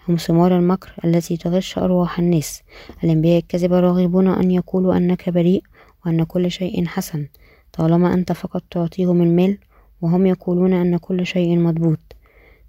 هم 0.10 0.16
ثمار 0.16 0.58
المكر 0.58 0.94
التي 1.06 1.38
تغش 1.38 1.77
أرواح 1.77 2.20
الناس. 2.20 2.63
الأنبياء 3.04 3.38
الكذبة 3.38 3.80
راغبون 3.80 4.27
أن 4.27 4.51
يقولوا 4.51 4.98
أنك 4.98 5.30
بريء 5.30 5.63
وأن 6.06 6.24
كل 6.24 6.51
شيء 6.51 6.86
حسن. 6.86 7.27
طالما 7.74 8.13
أنت 8.13 8.32
فقط 8.32 8.63
تعطيهم 8.72 9.22
المال 9.22 9.58
وهم 10.01 10.25
يقولون 10.25 10.74
أن 10.74 10.98
كل 10.98 11.25
شيء 11.25 11.58
مضبوط. 11.60 12.00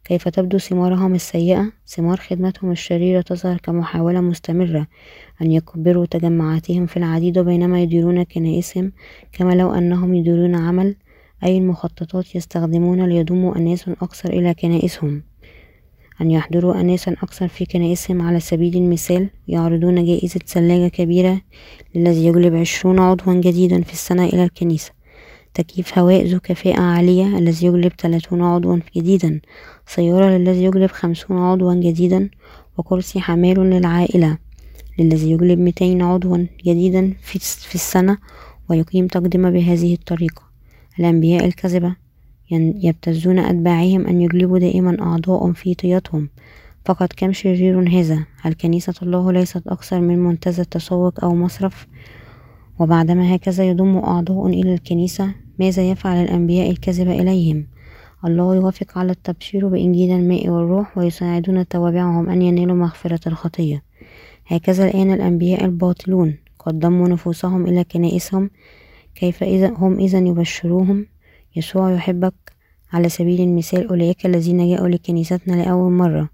كيف 0.04 0.28
تبدو 0.28 0.58
ثمارهم 0.58 1.14
السيئة؟ 1.14 1.72
ثمار 1.86 2.16
خدمتهم 2.16 2.70
الشريرة 2.70 3.20
تظهر 3.20 3.56
كمحاولة 3.56 4.20
مستمرة 4.20 4.86
أن 5.42 5.52
يكبروا 5.52 6.06
تجمعاتهم 6.06 6.86
في 6.86 6.96
العديد 6.96 7.38
بينما 7.38 7.82
يديرون 7.82 8.22
كنائسهم 8.22 8.92
كما 9.32 9.52
لو 9.52 9.72
أنهم 9.72 10.14
يديرون 10.14 10.54
عمل 10.54 10.96
أي 11.44 11.58
المخططات 11.58 12.34
يستخدمون 12.34 13.06
ليضموا 13.06 13.56
أناس 13.56 13.88
أكثر 13.88 14.32
إلى 14.32 14.54
كنائسهم. 14.54 15.22
أن 16.20 16.30
يحضروا 16.30 16.80
أناسا 16.80 17.12
أكثر 17.12 17.48
في 17.48 17.66
كنائسهم 17.66 18.22
على 18.22 18.40
سبيل 18.40 18.76
المثال 18.76 19.30
يعرضون 19.48 20.04
جائزة 20.04 20.40
ثلاجة 20.46 20.88
كبيرة 20.88 21.40
للذي 21.94 22.26
يجلب 22.26 22.54
عشرون 22.54 22.98
عضوا 22.98 23.34
جديدا 23.34 23.82
في 23.82 23.92
السنة 23.92 24.24
إلى 24.24 24.44
الكنيسة. 24.44 24.97
تكييف 25.58 25.98
هواء 25.98 26.26
ذو 26.26 26.40
كفاءة 26.40 26.80
عالية 26.80 27.38
الذي 27.38 27.66
يجلب 27.66 27.92
ثلاثون 27.98 28.42
عضوا 28.42 28.78
جديدا 28.96 29.40
سيارة 29.86 30.38
للذي 30.38 30.64
يجلب 30.64 30.90
خمسون 30.90 31.38
عضوا 31.38 31.74
جديدا 31.74 32.30
وكرسي 32.76 33.20
حمال 33.20 33.58
للعائلة 33.70 34.38
للذي 34.98 35.30
يجلب 35.30 35.58
ميتين 35.58 36.02
عضوا 36.02 36.46
جديدا 36.66 37.14
في 37.22 37.74
السنة 37.74 38.18
ويقيم 38.70 39.06
تقدمة 39.06 39.50
بهذه 39.50 39.94
الطريقة. 39.94 40.42
الأنبياء 40.98 41.44
الكذبة 41.44 41.96
يبتزون 42.50 43.38
أتباعهم 43.38 44.06
أن 44.06 44.20
يجلبوا 44.22 44.58
دائما 44.58 44.96
أعضاء 45.00 45.52
في 45.52 45.74
طياتهم. 45.74 46.28
فقط 46.84 47.12
كم 47.12 47.32
شرير 47.32 47.88
هذا؟ 47.88 48.26
هل 48.40 48.52
كنيسة 48.52 48.94
الله 49.02 49.32
ليست 49.32 49.66
أكثر 49.66 50.00
من 50.00 50.18
منتزه 50.18 50.62
تسوق 50.62 51.24
أو 51.24 51.34
مصرف؟ 51.34 51.86
وبعدما 52.78 53.34
هكذا 53.34 53.64
يضم 53.64 53.96
أعضاء 53.96 54.46
إلى 54.46 54.74
الكنيسة 54.74 55.47
ماذا 55.58 55.90
يفعل 55.90 56.16
الأنبياء 56.16 56.70
الكذبة 56.70 57.12
إليهم؟ 57.12 57.66
الله 58.24 58.54
يوافق 58.54 58.98
على 58.98 59.12
التبشير 59.12 59.68
بإنجيل 59.68 60.10
الماء 60.10 60.48
والروح 60.48 60.98
ويساعدون 60.98 61.68
توابعهم 61.68 62.30
أن 62.30 62.42
ينالوا 62.42 62.76
مغفرة 62.76 63.28
الخطية 63.28 63.82
هكذا 64.46 64.84
الآن 64.84 65.12
الأنبياء 65.12 65.64
الباطلون. 65.64 66.36
قد 66.58 66.78
ضموا 66.78 67.08
نفوسهم 67.08 67.66
إلى 67.66 67.84
كنائسهم. 67.84 68.50
كيف 69.14 69.42
إذا 69.42 69.72
هم 69.76 69.98
إذا 69.98 70.18
يبشروهم؟ 70.18 71.06
يسوع 71.56 71.92
يحبك. 71.92 72.34
على 72.92 73.08
سبيل 73.08 73.40
المثال 73.40 73.88
أولئك 73.88 74.26
الذين 74.26 74.70
جاءوا 74.70 74.88
لكنيستنا 74.88 75.62
لأول 75.62 75.92
مرة. 75.92 76.28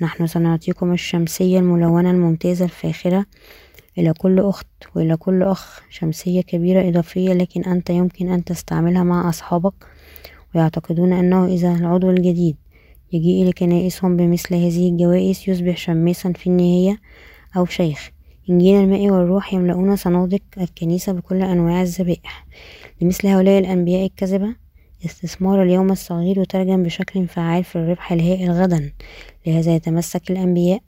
نحن 0.00 0.26
سنعطيكم 0.26 0.92
الشمسية 0.92 1.58
الملونة 1.58 2.10
الممتازة 2.10 2.64
الفاخرة. 2.64 3.26
إلى 3.98 4.12
كل 4.12 4.40
أخت 4.40 4.66
وإلى 4.94 5.16
كل 5.16 5.42
أخ 5.42 5.82
شمسية 5.90 6.40
كبيرة 6.40 6.88
إضافية 6.88 7.32
لكن 7.32 7.64
أنت 7.64 7.90
يمكن 7.90 8.28
أن 8.28 8.44
تستعملها 8.44 9.02
مع 9.02 9.28
أصحابك 9.28 9.74
ويعتقدون 10.54 11.12
أنه 11.12 11.46
إذا 11.46 11.74
العضو 11.74 12.10
الجديد 12.10 12.56
يجيء 13.12 13.42
إلى 13.42 13.52
كنائسهم 13.52 14.16
بمثل 14.16 14.54
هذه 14.54 14.88
الجوائز 14.88 15.44
يصبح 15.48 15.76
شماسا 15.76 16.32
في 16.32 16.46
النهاية. 16.46 17.00
أو 17.56 17.66
شيخ 17.66 18.10
إنجيل 18.50 18.80
الماء 18.80 19.10
والروح 19.10 19.54
يملؤون 19.54 19.96
صناديق 19.96 20.42
الكنيسة 20.60 21.12
بكل 21.12 21.42
أنواع 21.42 21.82
الذبائح. 21.82 22.46
لمثل 23.00 23.28
هؤلاء 23.28 23.58
الأنبياء 23.58 24.06
الكذبة 24.06 24.56
استثمار 25.04 25.62
اليوم 25.62 25.90
الصغير 25.90 26.38
يترجم 26.38 26.82
بشكل 26.82 27.28
فعال 27.28 27.64
في 27.64 27.76
الربح 27.76 28.12
الهائل 28.12 28.50
غدا. 28.50 28.92
لهذا 29.46 29.74
يتمسك 29.74 30.30
الأنبياء 30.30 30.80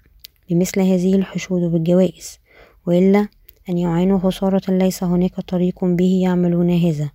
بمثل 0.50 0.81
هذه 0.81 1.14
الحشود 1.14 1.73
بالجوائز 1.73 2.39
وإلا 2.87 3.29
أن 3.69 3.79
يعانوا 3.79 4.19
خسارة 4.19 4.63
ليس 4.69 5.05
هناك 5.05 5.41
طريق 5.41 5.85
به 5.85 6.21
يعملون 6.23 6.71
هذا 6.71 7.11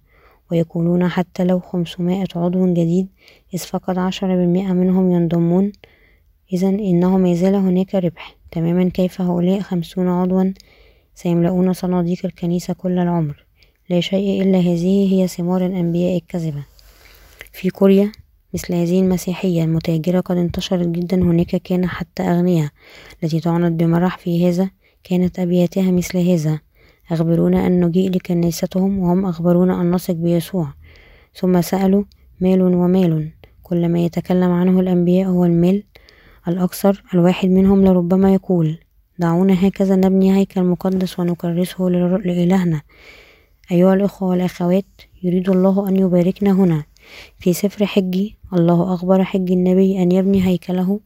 ويكونون 0.52 1.08
حتى 1.08 1.44
لو 1.44 1.60
خمسمائة 1.60 2.28
عضو 2.36 2.74
جديد 2.74 3.08
إذ 3.54 3.60
فقط 3.60 3.98
عشرة 3.98 4.36
بالمئة 4.36 4.74
منهم 4.74 5.12
ينضمون. 5.12 5.72
إذا 6.54 6.70
إنه 6.70 7.18
ما 7.18 7.34
زال 7.34 7.56
هناك 7.56 7.96
ربح. 7.96 8.36
تماما 8.52 8.90
كيف 8.90 9.22
هؤلاء 9.22 9.60
خمسون 9.60 10.08
عضوا؟ 10.08 10.54
سيملؤون 11.16 11.74
صناديق 11.74 12.26
الكنيسة 12.26 12.74
كل 12.74 13.00
العمر. 13.00 13.46
لا 13.90 14.00
شيء 14.00 14.42
إلا 14.42 14.58
هذه 14.58 15.14
هي 15.14 15.28
ثمار 15.28 15.66
الأنبياء 15.66 16.18
الكذبة. 16.18 16.64
في 17.52 17.70
كوريا 17.70 18.12
مثل 18.54 18.74
هذه 18.74 19.00
المسيحية 19.00 19.64
المتاجرة 19.64 20.20
قد 20.20 20.38
انتشرت 20.38 20.88
جدا 20.88 21.18
هناك 21.18 21.56
كان 21.56 21.88
حتى 21.88 22.24
أغنياء 22.24 22.70
التي 23.24 23.40
تعنت 23.40 23.80
بمرح 23.80 24.18
في 24.18 24.50
هذا 24.50 24.70
كانت 25.10 25.40
أبياتها 25.40 25.92
مثل 25.92 26.18
هذا. 26.18 26.60
أخبرونا 27.12 27.68
أن 27.68 27.86
نجيء 27.86 28.10
لكنيستهم 28.10 29.00
وهم 29.00 29.26
أخبرونا 29.26 29.82
أن 29.82 29.92
نثق 29.92 30.14
بيسوع. 30.14 30.74
ثم 31.36 31.62
سألوا 31.62 32.04
مال 32.42 32.62
ومال. 32.62 33.32
كل 33.64 33.90
ما 33.90 34.00
يتكلم 34.00 34.52
عنه 34.52 34.80
الأنبياء 34.80 35.30
هو 35.30 35.46
المال 35.46 35.84
الأكثر. 36.48 37.04
الواحد 37.14 37.50
منهم 37.50 37.86
لربما 37.86 38.34
يقول 38.34 38.78
دعونا 39.20 39.68
هكذا 39.68 39.96
نبني 39.96 40.36
هيكل 40.38 40.64
مقدس 40.64 41.20
ونكرسه 41.20 41.84
لإلهنا. 42.26 42.82
أيها 43.72 43.94
الأخوة 43.94 44.30
والأخوات 44.30 44.86
يريد 45.24 45.50
الله 45.50 45.90
أن 45.90 45.96
يباركنا 45.96 46.52
هنا. 46.52 46.84
في 47.40 47.54
سفر 47.54 47.86
حجي 47.86 48.38
الله 48.54 48.94
أخبر 48.94 49.24
حج 49.24 49.52
النبي 49.52 50.04
أن 50.04 50.12
يبني 50.12 50.48
هيكله. 50.48 51.00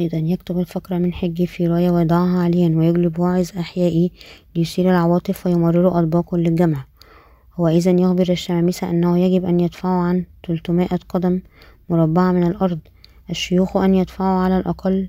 أيضا 0.00 0.18
يكتب 0.18 0.58
الفقرة 0.58 0.98
من 0.98 1.12
حجي 1.12 1.46
في 1.46 1.66
راية 1.66 1.90
ويضعها 1.90 2.42
عليا 2.42 2.76
ويجلب 2.76 3.18
واعظ 3.18 3.50
أحيائي 3.58 4.12
ليثير 4.56 4.90
العواطف 4.90 5.46
ويمرر 5.46 5.98
أطباق 5.98 6.34
للجمع. 6.34 6.84
هو 7.54 7.68
إذا 7.68 7.90
يخبر 7.90 8.30
الشمامسة 8.30 8.90
أنه 8.90 9.18
يجب 9.18 9.44
أن 9.44 9.60
يدفعوا 9.60 10.02
عن 10.02 10.24
300 10.46 10.88
قدم 11.08 11.40
مربعة 11.88 12.32
من 12.32 12.46
الأرض. 12.46 12.78
الشيوخ 13.30 13.76
أن 13.76 13.94
يدفعوا 13.94 14.40
على 14.40 14.58
الأقل 14.58 15.08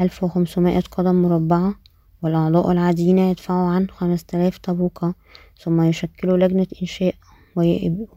1500 0.00 0.80
قدم 0.80 1.22
مربعة 1.22 1.74
والأعضاء 2.22 2.72
العاديين 2.72 3.18
يدفعوا 3.18 3.68
عن 3.68 3.86
5000 3.88 4.58
طابوقة 4.58 5.14
ثم 5.60 5.82
يشكلوا 5.82 6.38
لجنة 6.38 6.66
إنشاء 6.82 7.14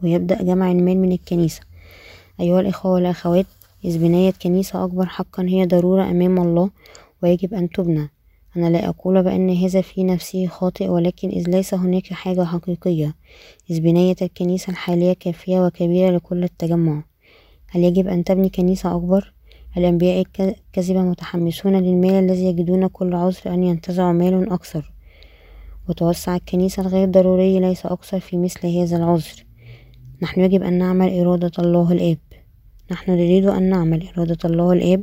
ويبدأ 0.02 0.42
جمع 0.42 0.70
المال 0.70 0.98
من 0.98 1.12
الكنيسة. 1.12 1.60
أيها 2.40 2.60
الإخوة 2.60 2.92
والأخوات 2.92 3.46
إذ 3.84 3.98
بناية 3.98 4.30
كنيسة 4.42 4.84
أكبر 4.84 5.06
حقا 5.06 5.42
هي 5.42 5.66
ضرورة 5.66 6.10
أمام 6.10 6.38
الله 6.38 6.70
ويجب 7.22 7.54
أن 7.54 7.70
تبنى. 7.70 8.10
أنا 8.56 8.70
لا 8.70 8.88
أقول 8.88 9.22
بأن 9.22 9.50
هذا 9.56 9.80
في 9.80 10.04
نفسه 10.04 10.46
خاطئ 10.46 10.88
ولكن 10.88 11.28
إذ 11.28 11.50
ليس 11.50 11.74
هناك 11.74 12.12
حاجة 12.12 12.44
حقيقية. 12.44 13.14
إذ 13.70 13.80
بناية 13.80 14.16
الكنيسة 14.22 14.70
الحالية 14.70 15.12
كافية 15.12 15.66
وكبيرة 15.66 16.10
لكل 16.10 16.44
التجمع. 16.44 17.04
هل 17.70 17.84
يجب 17.84 18.08
أن 18.08 18.24
تبني 18.24 18.48
كنيسة 18.48 18.96
أكبر؟ 18.96 19.32
الأنبياء 19.76 20.24
الكذبة 20.40 21.02
متحمسون 21.02 21.76
للمال 21.76 22.24
الذي 22.24 22.44
يجدون 22.44 22.86
كل 22.86 23.14
عذر 23.14 23.54
أن 23.54 23.64
ينتزعوا 23.64 24.12
مال 24.12 24.52
أكثر. 24.52 24.92
وتوسع 25.88 26.36
الكنيسة 26.36 26.82
الغير 26.82 27.08
ضروري 27.08 27.60
ليس 27.60 27.86
أكثر 27.86 28.20
في 28.20 28.36
مثل 28.36 28.66
هذا 28.66 28.96
العذر. 28.96 29.44
نحن 30.22 30.40
يجب 30.40 30.62
أن 30.62 30.78
نعمل 30.78 31.20
إرادة 31.20 31.52
الله 31.58 31.92
الآب. 31.92 32.18
نحن 32.90 33.10
نريد 33.10 33.46
أن 33.46 33.62
نعمل 33.62 34.08
إرادة 34.16 34.36
الله 34.44 34.72
الآب 34.72 35.02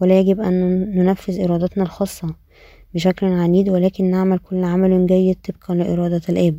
ولا 0.00 0.20
يجب 0.20 0.40
أن 0.40 0.54
ننفذ 0.94 1.40
إرادتنا 1.40 1.82
الخاصة 1.82 2.34
بشكل 2.94 3.26
عنيد 3.26 3.68
ولكن 3.68 4.10
نعمل 4.10 4.38
كل 4.38 4.64
عمل 4.64 5.06
جيد 5.06 5.36
طبقا 5.48 5.74
لإرادة 5.74 6.22
الآب. 6.28 6.58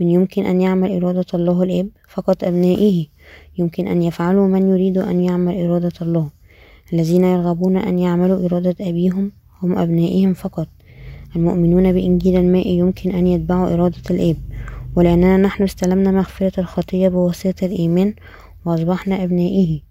من 0.00 0.08
يمكن 0.08 0.46
أن 0.46 0.60
يعمل 0.60 1.02
إرادة 1.02 1.26
الله 1.34 1.62
الآب 1.62 1.88
فقط 2.08 2.44
أبنائه. 2.44 3.06
يمكن 3.58 3.88
أن 3.88 4.02
يفعلوا 4.02 4.48
من 4.48 4.70
يريد 4.70 4.98
أن 4.98 5.20
يعمل 5.20 5.64
إرادة 5.64 5.92
الله. 6.02 6.30
الذين 6.92 7.24
يرغبون 7.24 7.76
أن 7.76 7.98
يعملوا 7.98 8.46
إرادة 8.46 8.76
أبيهم 8.80 9.32
هم 9.62 9.78
أبنائهم 9.78 10.34
فقط. 10.34 10.68
المؤمنون 11.36 11.92
بإنجيل 11.92 12.36
الماء 12.36 12.68
يمكن 12.68 13.10
أن 13.10 13.26
يتبعوا 13.26 13.74
إرادة 13.74 14.02
الآب. 14.10 14.36
ولأننا 14.96 15.36
نحن 15.36 15.62
استلمنا 15.62 16.10
مغفرة 16.10 16.60
الخطية 16.60 17.08
بواسطة 17.08 17.66
الإيمان 17.66 18.14
وأصبحنا 18.64 19.24
أبنائه. 19.24 19.89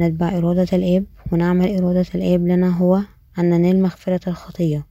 نتبع 0.00 0.38
إرادة 0.38 0.66
الآب 0.72 1.04
ونعمل 1.32 1.76
إرادة 1.76 2.06
الآب 2.14 2.46
لنا 2.46 2.78
هو 2.78 3.00
أن 3.38 3.50
ننال 3.50 3.82
مغفرة 3.82 4.28
الخطية. 4.28 4.86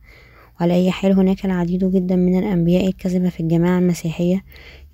وعلى 0.59 0.73
أي 0.73 0.91
حال 0.91 1.11
هناك 1.11 1.45
العديد 1.45 1.91
جدا 1.91 2.15
من 2.15 2.39
الأنبياء 2.39 2.87
الكذبة 2.87 3.29
في 3.29 3.39
الجماعة 3.39 3.79
المسيحية 3.79 4.43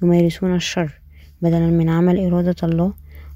يمارسون 0.04 0.56
الشر 0.56 1.00
بدلا 1.42 1.68
من 1.68 1.90
عمل 1.90 2.26
إرادة 2.26 2.56
الله. 2.64 2.94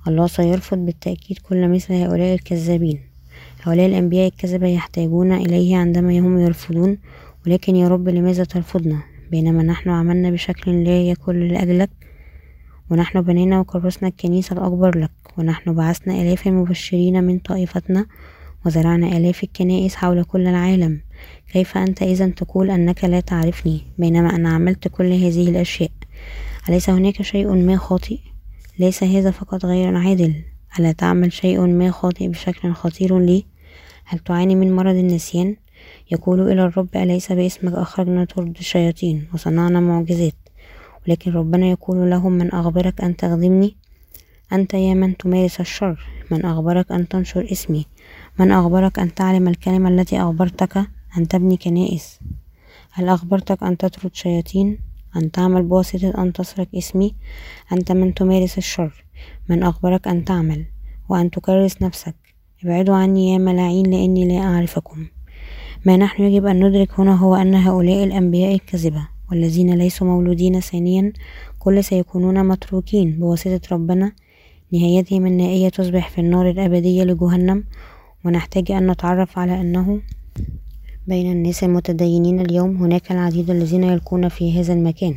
الله 0.07 0.27
سيرفض 0.27 0.77
بالتأكيد 0.77 1.37
كل 1.37 1.67
مثل 1.67 1.93
هؤلاء 1.93 2.33
الكذابين. 2.33 2.99
هؤلاء 3.63 3.85
الأنبياء 3.85 4.27
الكذبة 4.27 4.67
يحتاجون 4.67 5.31
إليه 5.31 5.77
عندما 5.77 6.19
هم 6.19 6.39
يرفضون 6.39 6.97
ولكن 7.47 7.75
يا 7.75 7.87
رب 7.87 8.09
لماذا 8.09 8.43
ترفضنا؟ 8.43 8.99
بينما 9.31 9.63
نحن 9.63 9.89
عملنا 9.89 10.31
بشكل 10.31 10.83
لا 10.83 11.01
يكن 11.01 11.47
لأجلك 11.47 11.89
ونحن 12.91 13.21
بنينا 13.21 13.59
وكرسنا 13.59 14.09
الكنيسة 14.09 14.53
الأكبر 14.53 14.97
لك. 14.97 15.18
ونحن 15.37 15.73
بعثنا 15.73 16.21
آلاف 16.21 16.47
المبشرين 16.47 17.23
من 17.23 17.39
طائفتنا 17.39 18.05
وزرعنا 18.65 19.17
آلاف 19.17 19.43
الكنائس 19.43 19.95
حول 19.95 20.23
كل 20.23 20.47
العالم. 20.47 21.01
كيف 21.53 21.77
أنت 21.77 22.01
إذا 22.03 22.27
تقول 22.27 22.71
أنك 22.71 23.03
لا 23.03 23.19
تعرفني 23.19 23.81
بينما 23.97 24.35
أنا 24.35 24.49
عملت 24.49 24.87
كل 24.87 25.11
هذه 25.13 25.49
الأشياء؟ 25.49 25.91
أليس 26.69 26.89
هناك 26.89 27.21
شيء 27.21 27.51
ما 27.51 27.77
خاطئ؟ 27.77 28.19
ليس 28.79 29.03
هذا 29.03 29.31
فقط 29.31 29.65
غير 29.65 29.95
عادل. 29.95 30.35
ألا 30.79 30.91
تعمل 30.91 31.33
شيء 31.33 31.61
ما 31.61 31.91
خاطئ 31.91 32.27
بشكل 32.27 32.73
خطير 32.73 33.19
لي؟ 33.19 33.45
هل 34.05 34.19
تعاني 34.19 34.55
من 34.55 34.75
مرض 34.75 34.95
النسيان؟ 34.95 35.55
يقول 36.11 36.51
إلى 36.51 36.63
الرب 36.63 36.89
أليس 36.95 37.31
باسمك 37.31 37.73
أخرجنا 37.73 38.25
طرد 38.25 38.57
الشياطين 38.59 39.27
وصنعنا 39.33 39.79
معجزات؟ 39.79 40.35
ولكن 41.07 41.31
ربنا 41.31 41.65
يقول 41.65 42.09
لهم 42.09 42.31
من 42.31 42.51
أخبرك 42.51 43.01
أن 43.01 43.15
تخدمني 43.15 43.75
أنت 44.53 44.73
يا 44.73 44.93
من 44.93 45.17
تمارس 45.17 45.59
الشر. 45.59 46.07
من 46.31 46.45
أخبرك 46.45 46.91
أن 46.91 47.07
تنشر 47.07 47.47
اسمي. 47.51 47.85
من 48.39 48.51
أخبرك 48.51 48.99
أن 48.99 49.13
تعلم 49.13 49.47
الكلمة 49.47 49.89
التي 49.89 50.21
أخبرتك 50.21 50.77
أن 51.17 51.27
تبني 51.27 51.57
كنائس. 51.57 52.19
هل 52.91 53.09
أخبرتك 53.09 53.63
أن 53.63 53.77
تطرد 53.77 54.15
شياطين؟ 54.15 54.79
أن 55.15 55.31
تعمل 55.31 55.63
بواسطة 55.63 56.23
أن 56.23 56.33
تسرق 56.33 56.67
اسمي؟ 56.75 57.15
أنت 57.73 57.91
من 57.91 58.13
تمارس 58.13 58.57
الشر. 58.57 59.05
من 59.49 59.63
أخبرك 59.63 60.07
أن 60.07 60.25
تعمل 60.25 60.65
وأن 61.09 61.31
تكرس 61.31 61.81
نفسك. 61.81 62.15
ابعدوا 62.63 62.95
عني 62.95 63.33
يا 63.33 63.37
ملاعين 63.37 63.85
لأني 63.85 64.27
لا 64.27 64.43
أعرفكم. 64.43 65.07
ما 65.85 65.97
نحن 65.97 66.23
يجب 66.23 66.45
أن 66.45 66.65
ندرك 66.65 66.99
هنا 66.99 67.15
هو 67.15 67.35
أن 67.35 67.55
هؤلاء 67.55 68.03
الأنبياء 68.03 68.53
الكذبة 68.53 69.07
والذين 69.31 69.73
ليسوا 69.73 70.07
مولودين 70.07 70.59
ثانيا. 70.59 71.13
كل 71.59 71.83
سيكونون 71.83 72.47
متروكين 72.47 73.11
بواسطة 73.19 73.61
ربنا 73.71 74.11
نهايتهم 74.71 75.25
النائية 75.25 75.69
تصبح 75.69 76.09
في 76.09 76.21
النار 76.21 76.49
الأبدية 76.49 77.03
لجهنم 77.03 77.63
ونحتاج 78.25 78.71
أن 78.71 78.91
نتعرف 78.91 79.39
على 79.39 79.61
أنه 79.61 80.01
بين 81.07 81.31
الناس 81.31 81.63
المتدينين 81.63 82.39
اليوم 82.39 82.75
هناك 82.77 83.11
العديد 83.11 83.49
الذين 83.49 83.83
يلقون 83.83 84.29
في 84.29 84.59
هذا 84.59 84.73
المكان 84.73 85.15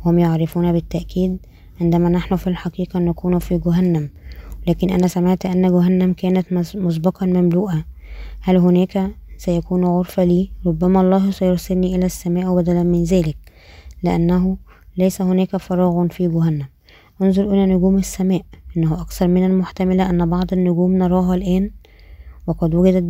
وهم 0.00 0.18
يعرفون 0.18 0.72
بالتأكيد 0.72 1.38
عندما 1.80 2.08
نحن 2.08 2.36
في 2.36 2.46
الحقيقة 2.46 3.00
نكون 3.00 3.38
في 3.38 3.58
جهنم. 3.58 4.10
لكن 4.68 4.90
أنا 4.90 5.06
سمعت 5.06 5.46
أن 5.46 5.62
جهنم 5.72 6.12
كانت 6.12 6.52
مسبقا 6.74 7.26
مملوءة. 7.26 7.84
هل 8.40 8.56
هناك 8.56 9.10
سيكون 9.36 9.84
غرفة 9.84 10.24
لي؟ 10.24 10.50
ربما 10.66 11.00
الله 11.00 11.30
سيرسلني 11.30 11.96
إلى 11.96 12.06
السماء 12.06 12.56
بدلا 12.56 12.82
من 12.82 13.04
ذلك 13.04 13.36
لأنه 14.02 14.56
ليس 14.96 15.22
هناك 15.22 15.56
فراغ 15.56 16.08
في 16.08 16.28
جهنم. 16.28 16.66
انظر 17.22 17.54
إلى 17.54 17.66
نجوم 17.66 17.96
السماء. 17.96 18.42
إنه 18.76 19.00
أكثر 19.00 19.28
من 19.28 19.44
المحتمل 19.44 20.00
أن 20.00 20.30
بعض 20.30 20.52
النجوم 20.52 20.96
نراها 20.96 21.34
الآن 21.34 21.70
وقد 22.46 22.74
وجدت 22.74 23.02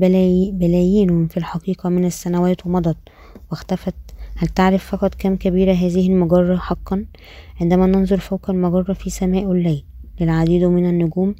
بلايين 0.53 1.27
في 1.27 1.37
الحقيقة 1.37 1.89
من 1.89 2.05
السنوات 2.05 2.67
ومضت. 2.67 2.97
واختفت. 3.51 3.95
هل 4.37 4.49
تعرف 4.49 4.85
فقط 4.85 5.15
كم 5.15 5.37
كبيرة 5.37 5.73
هذه 5.73 6.09
المجرة 6.09 6.57
حقا؟ 6.57 7.07
عندما 7.61 7.87
ننظر 7.87 8.19
فوق 8.19 8.51
المجرة 8.51 8.93
في 8.93 9.11
سماء 9.11 9.53
الليل 9.53 9.85
للعديد 10.21 10.65
من 10.65 10.87
النجوم 10.87 11.35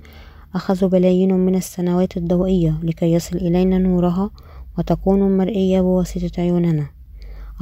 أخذوا 0.55 0.91
بلايين 0.91 1.35
من 1.35 1.55
السنوات 1.55 2.17
الضوئية 2.17 2.79
لكي 2.83 3.13
يصل 3.13 3.37
إلينا 3.37 3.79
نورها 3.79 4.31
وتكون 4.79 5.37
مرئية 5.37 5.81
بواسطة 5.81 6.41
عيوننا. 6.41 6.87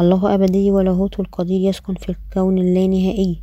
الله 0.01 0.35
أبدي 0.35 0.71
ولاهوت 0.71 1.21
القدير 1.21 1.69
يسكن 1.69 1.95
في 1.95 2.09
الكون 2.09 2.59
اللانهائي. 2.59 3.43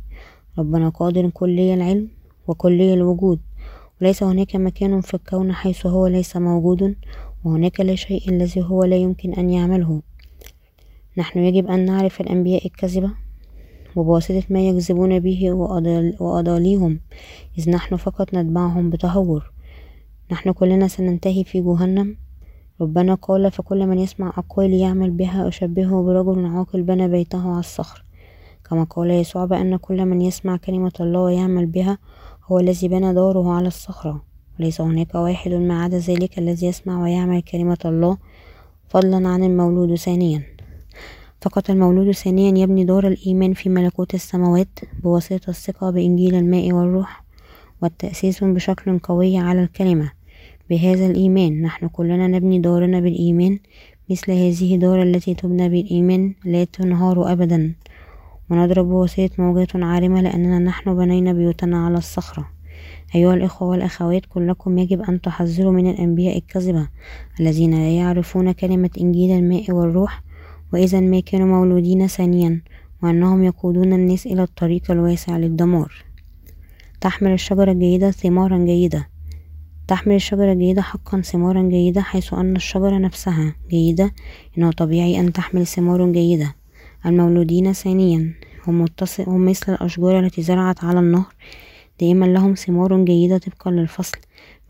ربنا 0.58 0.88
قادر 0.88 1.30
كلي 1.30 1.74
العلم. 1.74 2.08
وكلي 2.46 2.94
الوجود. 2.94 3.40
وليس 4.00 4.22
هناك 4.22 4.56
مكان 4.56 5.00
في 5.00 5.14
الكون 5.14 5.52
حيث 5.52 5.86
هو 5.86 6.06
ليس 6.06 6.36
موجود 6.36 6.96
وهناك 7.44 7.80
لا 7.80 7.94
شيء 7.94 8.28
الذي 8.28 8.62
هو 8.62 8.84
لا 8.84 8.96
يمكن 8.96 9.32
أن 9.32 9.50
يعمله. 9.50 10.02
نحن 11.16 11.38
يجب 11.38 11.66
أن 11.66 11.84
نعرف 11.84 12.20
الأنبياء 12.20 12.66
الكذبة 12.66 13.10
وبواسطة 13.96 14.42
ما 14.50 14.68
يكذبون 14.68 15.18
به 15.18 15.52
وأضاليهم 16.20 17.00
إذ 17.58 17.70
نحن 17.70 17.96
فقط 17.96 18.34
نتبعهم 18.34 18.90
بتهور. 18.90 19.52
نحن 20.32 20.52
كلنا 20.52 20.88
سننتهي 20.88 21.44
في 21.44 21.60
جهنم. 21.60 22.16
ربنا 22.80 23.14
قال 23.14 23.50
فكل 23.50 23.86
من 23.86 23.98
يسمع 23.98 24.28
أقوالي 24.28 24.80
يعمل 24.80 25.10
بها 25.10 25.48
أشبهه 25.48 26.02
برجل 26.02 26.46
عاقل 26.46 26.82
بنى 26.82 27.08
بيته 27.08 27.50
على 27.50 27.60
الصخر. 27.60 28.04
كما 28.70 28.84
قال 28.84 29.10
يسوع 29.10 29.44
بأن 29.44 29.76
كل 29.76 30.06
من 30.06 30.22
يسمع 30.22 30.56
كلمة 30.56 30.92
الله 31.00 31.20
ويعمل 31.20 31.66
بها 31.66 31.98
هو 32.52 32.58
الذي 32.58 32.88
بنى 32.88 33.14
داره 33.14 33.52
على 33.52 33.68
الصخرة. 33.68 34.22
وليس 34.58 34.80
هناك 34.80 35.14
واحد 35.14 35.50
ما 35.50 35.82
عدا 35.82 35.98
ذلك 35.98 36.38
الذي 36.38 36.66
يسمع 36.66 37.02
ويعمل 37.02 37.42
كلمة 37.42 37.78
الله 37.84 38.16
فضلا 38.88 39.28
عن 39.28 39.44
المولود 39.44 39.94
ثانيا. 39.94 40.42
فقط 41.40 41.70
المولود 41.70 42.10
ثانيا 42.10 42.58
يبني 42.58 42.84
دار 42.84 43.06
الإيمان 43.06 43.52
في 43.52 43.68
ملكوت 43.68 44.14
السماوات 44.14 44.68
بواسطة 45.02 45.50
الثقة 45.50 45.90
بإنجيل 45.90 46.34
الماء 46.34 46.72
والروح 46.72 47.24
والتأسيس 47.82 48.44
بشكل 48.44 48.98
قوي 48.98 49.38
على 49.38 49.62
الكلمة. 49.62 50.12
بهذا 50.70 51.06
الإيمان 51.06 51.62
نحن 51.62 51.88
كلنا 51.88 52.26
نبني 52.26 52.58
دارنا 52.58 53.00
بالإيمان. 53.00 53.58
مثل 54.10 54.32
هذه 54.32 54.74
الدار 54.74 55.02
التي 55.02 55.34
تبنى 55.34 55.68
بالإيمان 55.68 56.34
لا 56.44 56.64
تنهار 56.64 57.32
أبدا. 57.32 57.74
ونضرب 58.50 58.88
بواسطة 58.88 59.30
موجات 59.38 59.76
عارمة 59.76 60.20
لأننا 60.20 60.58
نحن 60.58 60.96
بنينا 60.96 61.32
بيوتنا 61.32 61.86
على 61.86 61.98
الصخرة. 61.98 62.48
أيها 63.14 63.34
الإخوة 63.34 63.68
والأخوات 63.68 64.26
كلكم 64.26 64.78
يجب 64.78 65.00
أن 65.00 65.20
تحذروا 65.20 65.72
من 65.72 65.90
الأنبياء 65.90 66.38
الكذبة 66.38 66.88
الذين 67.40 67.74
لا 67.74 67.96
يعرفون 67.96 68.52
كلمة 68.52 68.90
إنجيل 69.00 69.30
الماء 69.30 69.70
والروح 69.72 70.22
وإذا 70.72 71.00
ما 71.00 71.20
كانوا 71.20 71.46
مولودين 71.46 72.06
ثانيا 72.06 72.62
وأنهم 73.02 73.42
يقودون 73.42 73.92
الناس 73.92 74.26
إلى 74.26 74.42
الطريق 74.42 74.90
الواسع 74.90 75.36
للدمار. 75.36 76.04
تحمل 77.00 77.32
الشجرة 77.32 77.72
الجيدة 77.72 78.10
ثمارا 78.10 78.58
جيدة. 78.58 79.08
تحمل 79.88 80.14
الشجرة 80.14 80.52
الجيدة 80.52 80.82
حقا 80.82 81.20
ثمارا 81.20 81.62
جيدة 81.62 82.00
حيث 82.00 82.34
أن 82.34 82.56
الشجرة 82.56 82.98
نفسها 82.98 83.54
جيدة 83.70 84.12
إنه 84.58 84.70
طبيعي 84.70 85.20
أن 85.20 85.32
تحمل 85.32 85.66
ثمار 85.66 86.12
جيدة. 86.12 86.54
المولودين 87.06 87.72
ثانيا. 87.72 88.34
هم, 88.66 88.86
هم 89.18 89.44
مثل 89.44 89.74
الأشجار 89.74 90.20
التي 90.20 90.42
زرعت 90.42 90.84
على 90.84 90.98
النهر. 90.98 91.34
دائما 92.00 92.26
لهم 92.26 92.54
ثمار 92.54 93.04
جيدة 93.04 93.38
طبقا 93.38 93.70
للفصل 93.70 94.18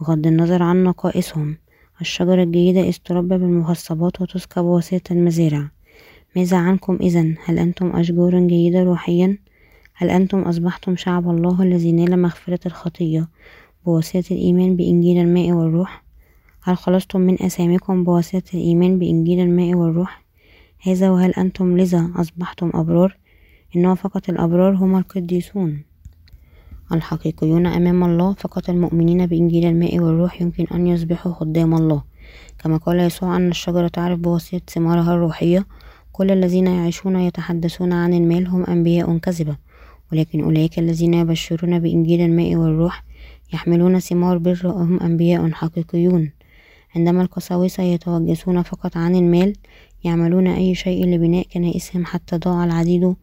بغض 0.00 0.26
النظر 0.26 0.62
عن 0.62 0.84
نقائصهم. 0.84 1.56
الشجرة 2.00 2.42
الجيدة 2.42 2.80
إذ 2.80 2.96
تربى 3.04 3.38
بالمخصبات 3.38 4.20
وتسقى 4.20 4.62
بواسطة 4.62 5.12
المزارع. 5.12 5.70
ماذا 6.36 6.56
عنكم 6.56 6.98
إذا؟ 7.00 7.34
هل 7.44 7.58
أنتم 7.58 7.96
أشجار 7.96 8.46
جيدة 8.46 8.82
روحيا؟ 8.82 9.38
هل 9.94 10.10
أنتم 10.10 10.40
أصبحتم 10.40 10.96
شعب 10.96 11.30
الله 11.30 11.62
الذي 11.62 11.92
نال 11.92 12.22
مغفرة 12.22 12.60
الخطية 12.66 13.28
بواسطة 13.86 14.24
الإيمان 14.30 14.76
بإنجيل 14.76 15.18
الماء 15.18 15.52
والروح؟ 15.52 16.04
هل 16.62 16.76
خلصتم 16.76 17.20
من 17.20 17.42
أثامكم 17.42 18.04
بواسطة 18.04 18.42
الإيمان 18.54 18.98
بإنجيل 18.98 19.40
الماء 19.40 19.74
والروح؟ 19.74 20.19
هذا 20.82 21.10
وهل 21.10 21.30
أنتم 21.30 21.76
لذا 21.76 22.10
أصبحتم 22.16 22.70
أبرار؟ 22.74 23.16
إنه 23.76 23.94
فقط 23.94 24.28
الأبرار 24.28 24.74
هم 24.74 24.96
القديسون. 24.96 25.82
الحقيقيون 26.92 27.66
أمام 27.66 28.04
الله 28.04 28.32
فقط 28.32 28.70
المؤمنين 28.70 29.26
بإنجيل 29.26 29.64
الماء 29.66 29.98
والروح 29.98 30.42
يمكن 30.42 30.66
أن 30.74 30.86
يصبحوا 30.86 31.32
خدام 31.32 31.74
الله. 31.74 32.02
كما 32.58 32.76
قال 32.76 33.00
يسوع 33.00 33.36
أن 33.36 33.48
الشجرة 33.48 33.88
تعرف 33.88 34.18
بواسطة 34.18 34.60
ثمارها 34.68 35.14
الروحية. 35.14 35.66
كل 36.12 36.30
الذين 36.30 36.66
يعيشون 36.66 37.16
يتحدثون 37.16 37.92
عن 37.92 38.14
المال 38.14 38.46
هم 38.46 38.64
أنبياء 38.64 39.18
كذبة. 39.18 39.56
ولكن 40.12 40.44
أولئك 40.44 40.78
الذين 40.78 41.14
يبشرون 41.14 41.78
بإنجيل 41.78 42.20
الماء 42.20 42.56
والروح 42.56 43.04
يحملون 43.52 43.98
ثمار 43.98 44.38
بر 44.38 44.60
وهم 44.64 45.00
أنبياء 45.00 45.50
حقيقيون. 45.50 46.30
عندما 46.96 47.22
القساوسة 47.22 47.82
يتوجسون 47.82 48.62
فقط 48.62 48.96
عن 48.96 49.14
المال 49.14 49.52
يعملون 50.04 50.46
أي 50.46 50.74
شيء 50.74 51.06
لبناء 51.06 51.46
كنائسهم 51.52 52.04
حتى 52.04 52.38
ضاع 52.38 52.64
العديد 52.64 53.14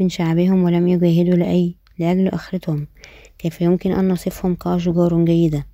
من 0.00 0.08
شعبهم 0.08 0.62
ولم 0.62 0.88
يجاهدوا 0.88 1.34
لأي 1.34 1.74
لأجل 1.98 2.28
آخرتهم. 2.28 2.86
كيف 3.38 3.60
يمكن 3.60 3.92
أن 3.92 4.08
نصفهم 4.08 4.54
كأشجار 4.54 5.24
جيدة؟ 5.24 5.66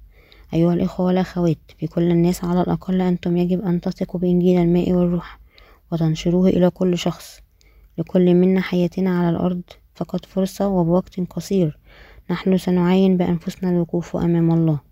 أيها 0.55 0.75
الإخوة 0.75 1.07
والأخوات 1.07 1.59
في 1.79 1.87
كل 1.87 2.11
الناس 2.11 2.45
على 2.45 2.61
الأقل 2.61 3.01
أنتم 3.01 3.37
يجب 3.37 3.61
أن 3.63 3.81
تثقوا 3.81 4.21
بإنجيل 4.21 4.61
الماء 4.61 4.93
والروح 4.93 5.41
وتنشروه 5.93 6.49
إلى 6.49 6.71
كل 6.71 6.99
شخص. 6.99 7.41
لكل 7.99 8.35
منا 8.35 8.61
حياتنا 8.61 9.19
على 9.19 9.31
الأرض 9.31 9.63
فقط 9.95 10.25
فرصة 10.25 10.69
وبوقت 10.69 11.21
قصير. 11.21 11.79
نحن 12.31 12.57
سنعاين 12.59 13.17
بأنفسنا 13.17 13.71
الوقوف 13.71 14.17
أمام 14.17 14.51
الله. 14.53 14.90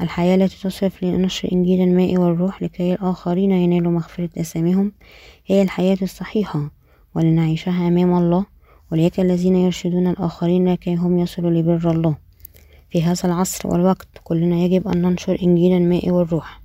الحياة 0.00 0.34
التي 0.34 0.62
تصرف 0.62 1.04
لنشر 1.04 1.48
إنجيل 1.52 1.80
الماء 1.80 2.16
والروح 2.18 2.62
لكي 2.62 2.94
الآخرين 2.94 3.52
ينالوا 3.52 3.92
مغفرة 3.92 4.28
أسامهم 4.38 4.92
هي 5.46 5.62
الحياة 5.62 5.98
الصحيحة 6.02 6.70
ولنعيشها 7.14 7.88
أمام 7.88 8.18
الله 8.18 8.46
أولئك 8.92 9.20
الذين 9.20 9.56
يرشدون 9.56 10.06
الآخرين 10.06 10.68
لكي 10.72 10.94
هم 10.94 11.18
يصلوا 11.18 11.50
لبر 11.50 11.90
الله. 11.90 12.16
في 12.90 13.02
هذا 13.02 13.24
العصر 13.24 13.68
والوقت 13.68 14.08
كلنا 14.24 14.56
يجب 14.56 14.88
أن 14.88 15.02
ننشر 15.02 15.38
إنجيل 15.42 15.76
الماء 15.76 16.10
والروح 16.10 16.60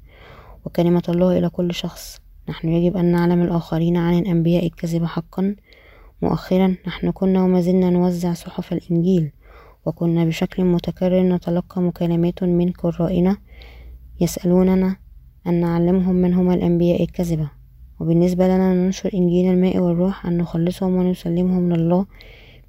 وكلمة 0.65 1.03
الله 1.09 1.37
إلى 1.37 1.49
كل 1.49 1.73
شخص. 1.73 2.21
نحن 2.49 2.69
يجب 2.69 2.97
أن 2.97 3.05
نعلم 3.05 3.41
الآخرين 3.41 3.97
عن 3.97 4.19
الأنبياء 4.19 4.65
الكذب 4.65 5.05
حقا. 5.05 5.55
مؤخرا 6.21 6.75
نحن 6.87 7.11
كنا 7.11 7.43
وما 7.43 7.61
زلنا 7.61 7.89
نوزع 7.89 8.33
صحف 8.33 8.73
الإنجيل 8.73 9.31
وكنا 9.85 10.25
بشكل 10.25 10.63
متكرر 10.63 11.21
نتلقى 11.21 11.81
مكالمات 11.81 12.43
من 12.43 12.71
قرائنا 12.71 13.37
يسألوننا 14.21 14.95
أن 15.47 15.53
نعلمهم 15.53 16.15
من 16.15 16.33
هم 16.33 16.51
الأنبياء 16.51 17.03
الكذبة. 17.03 17.49
وبالنسبة 17.99 18.45
لنا 18.45 18.73
ننشر 18.73 19.09
إنجيل 19.13 19.51
الماء 19.53 19.77
والروح 19.77 20.25
أن 20.25 20.37
نخلصهم 20.37 20.95
ونسلمهم 20.95 21.73
لله 21.73 22.05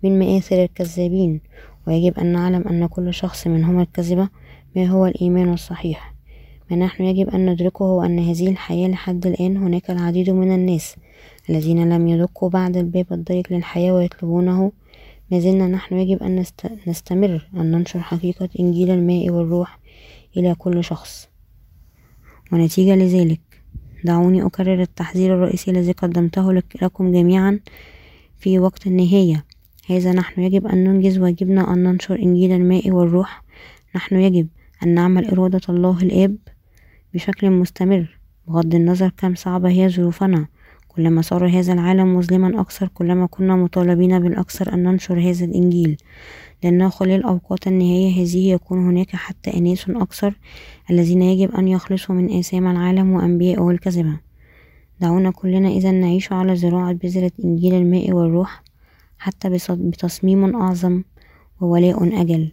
من 0.02 0.18
مآثر 0.18 0.62
الكذابين. 0.64 1.40
ويجب 1.86 2.18
أن 2.18 2.26
نعلم 2.26 2.68
أن 2.68 2.86
كل 2.86 3.14
شخص 3.14 3.46
منهم 3.46 3.80
الكذبة 3.80 4.28
ما 4.76 4.86
هو 4.86 5.06
الإيمان 5.06 5.52
الصحيح. 5.52 6.14
ما 6.70 6.76
نحن 6.76 7.04
يجب 7.04 7.28
أن 7.28 7.50
ندركه 7.50 7.84
هو 7.84 8.02
أن 8.02 8.18
هذه 8.18 8.48
الحياة 8.48 8.88
لحد 8.88 9.26
الآن 9.26 9.56
هناك 9.56 9.90
العديد 9.90 10.30
من 10.30 10.54
الناس 10.54 10.96
الذين 11.50 11.88
لم 11.88 12.08
يدقوا 12.08 12.48
بعد 12.48 12.76
الباب 12.76 13.06
الضيق 13.12 13.52
للحياة 13.52 13.92
ويطلبونه 13.92 14.72
ما 15.32 15.38
زلنا 15.38 15.68
نحن 15.68 15.94
يجب 15.94 16.22
أن 16.22 16.44
نستمر 16.86 17.48
أن 17.56 17.70
ننشر 17.70 18.00
حقيقة 18.00 18.48
إنجيل 18.60 18.90
الماء 18.90 19.30
والروح 19.30 19.78
إلى 20.36 20.54
كل 20.54 20.84
شخص. 20.84 21.28
ونتيجة 22.52 22.96
لذلك 22.96 23.40
دعوني 24.04 24.46
أكرر 24.46 24.82
التحذير 24.82 25.34
الرئيسي 25.34 25.70
الذي 25.70 25.92
قدمته 25.92 26.52
لكم 26.52 27.12
جميعا 27.12 27.60
في 28.38 28.58
وقت 28.58 28.86
النهاية. 28.86 29.44
هذا 29.86 30.12
نحن 30.12 30.40
يجب 30.40 30.66
أن 30.66 30.84
ننجز 30.84 31.18
واجبنا 31.18 31.72
أن 31.72 31.82
ننشر 31.82 32.14
إنجيل 32.14 32.52
الماء 32.52 32.90
والروح. 32.90 33.42
نحن 33.96 34.16
يجب 34.16 34.48
أن 34.82 34.94
نعمل 34.94 35.30
إرادة 35.30 35.60
الله 35.68 36.02
الآب 36.02 36.36
بشكل 37.14 37.50
مستمر 37.50 38.18
بغض 38.48 38.74
النظر 38.74 39.08
كم 39.16 39.34
صعبة 39.34 39.68
هي 39.68 39.88
ظروفنا. 39.88 40.46
كلما 40.96 41.22
صار 41.22 41.48
هذا 41.48 41.72
العالم 41.72 42.16
مظلما 42.16 42.60
أكثر 42.60 42.88
كلما 42.94 43.26
كنا 43.26 43.56
مطالبين 43.56 44.18
بالأكثر 44.18 44.74
أن 44.74 44.82
ننشر 44.82 45.20
هذا 45.20 45.44
الإنجيل. 45.44 45.96
لأنه 46.62 46.88
خلال 46.88 47.22
أوقات 47.22 47.66
النهاية 47.66 48.22
هذه 48.22 48.52
يكون 48.52 48.78
هناك 48.78 49.10
حتى 49.16 49.58
أناس 49.58 49.90
أكثر 49.90 50.34
الذين 50.90 51.22
يجب 51.22 51.54
أن 51.54 51.68
يخلصوا 51.68 52.14
من 52.14 52.38
آثام 52.38 52.66
العالم 52.66 53.10
وأنبيائه 53.12 53.70
الكذبة 53.70 54.18
دعونا 55.00 55.30
كلنا 55.30 55.68
إذا 55.68 55.90
نعيش 55.90 56.32
على 56.32 56.56
زراعة 56.56 56.92
بذرة 56.92 57.32
إنجيل 57.44 57.74
الماء 57.74 58.12
والروح 58.12 58.62
حتى 59.18 59.58
بتصميم 59.70 60.56
أعظم 60.56 61.02
وولاء 61.60 62.20
أجل. 62.20 62.52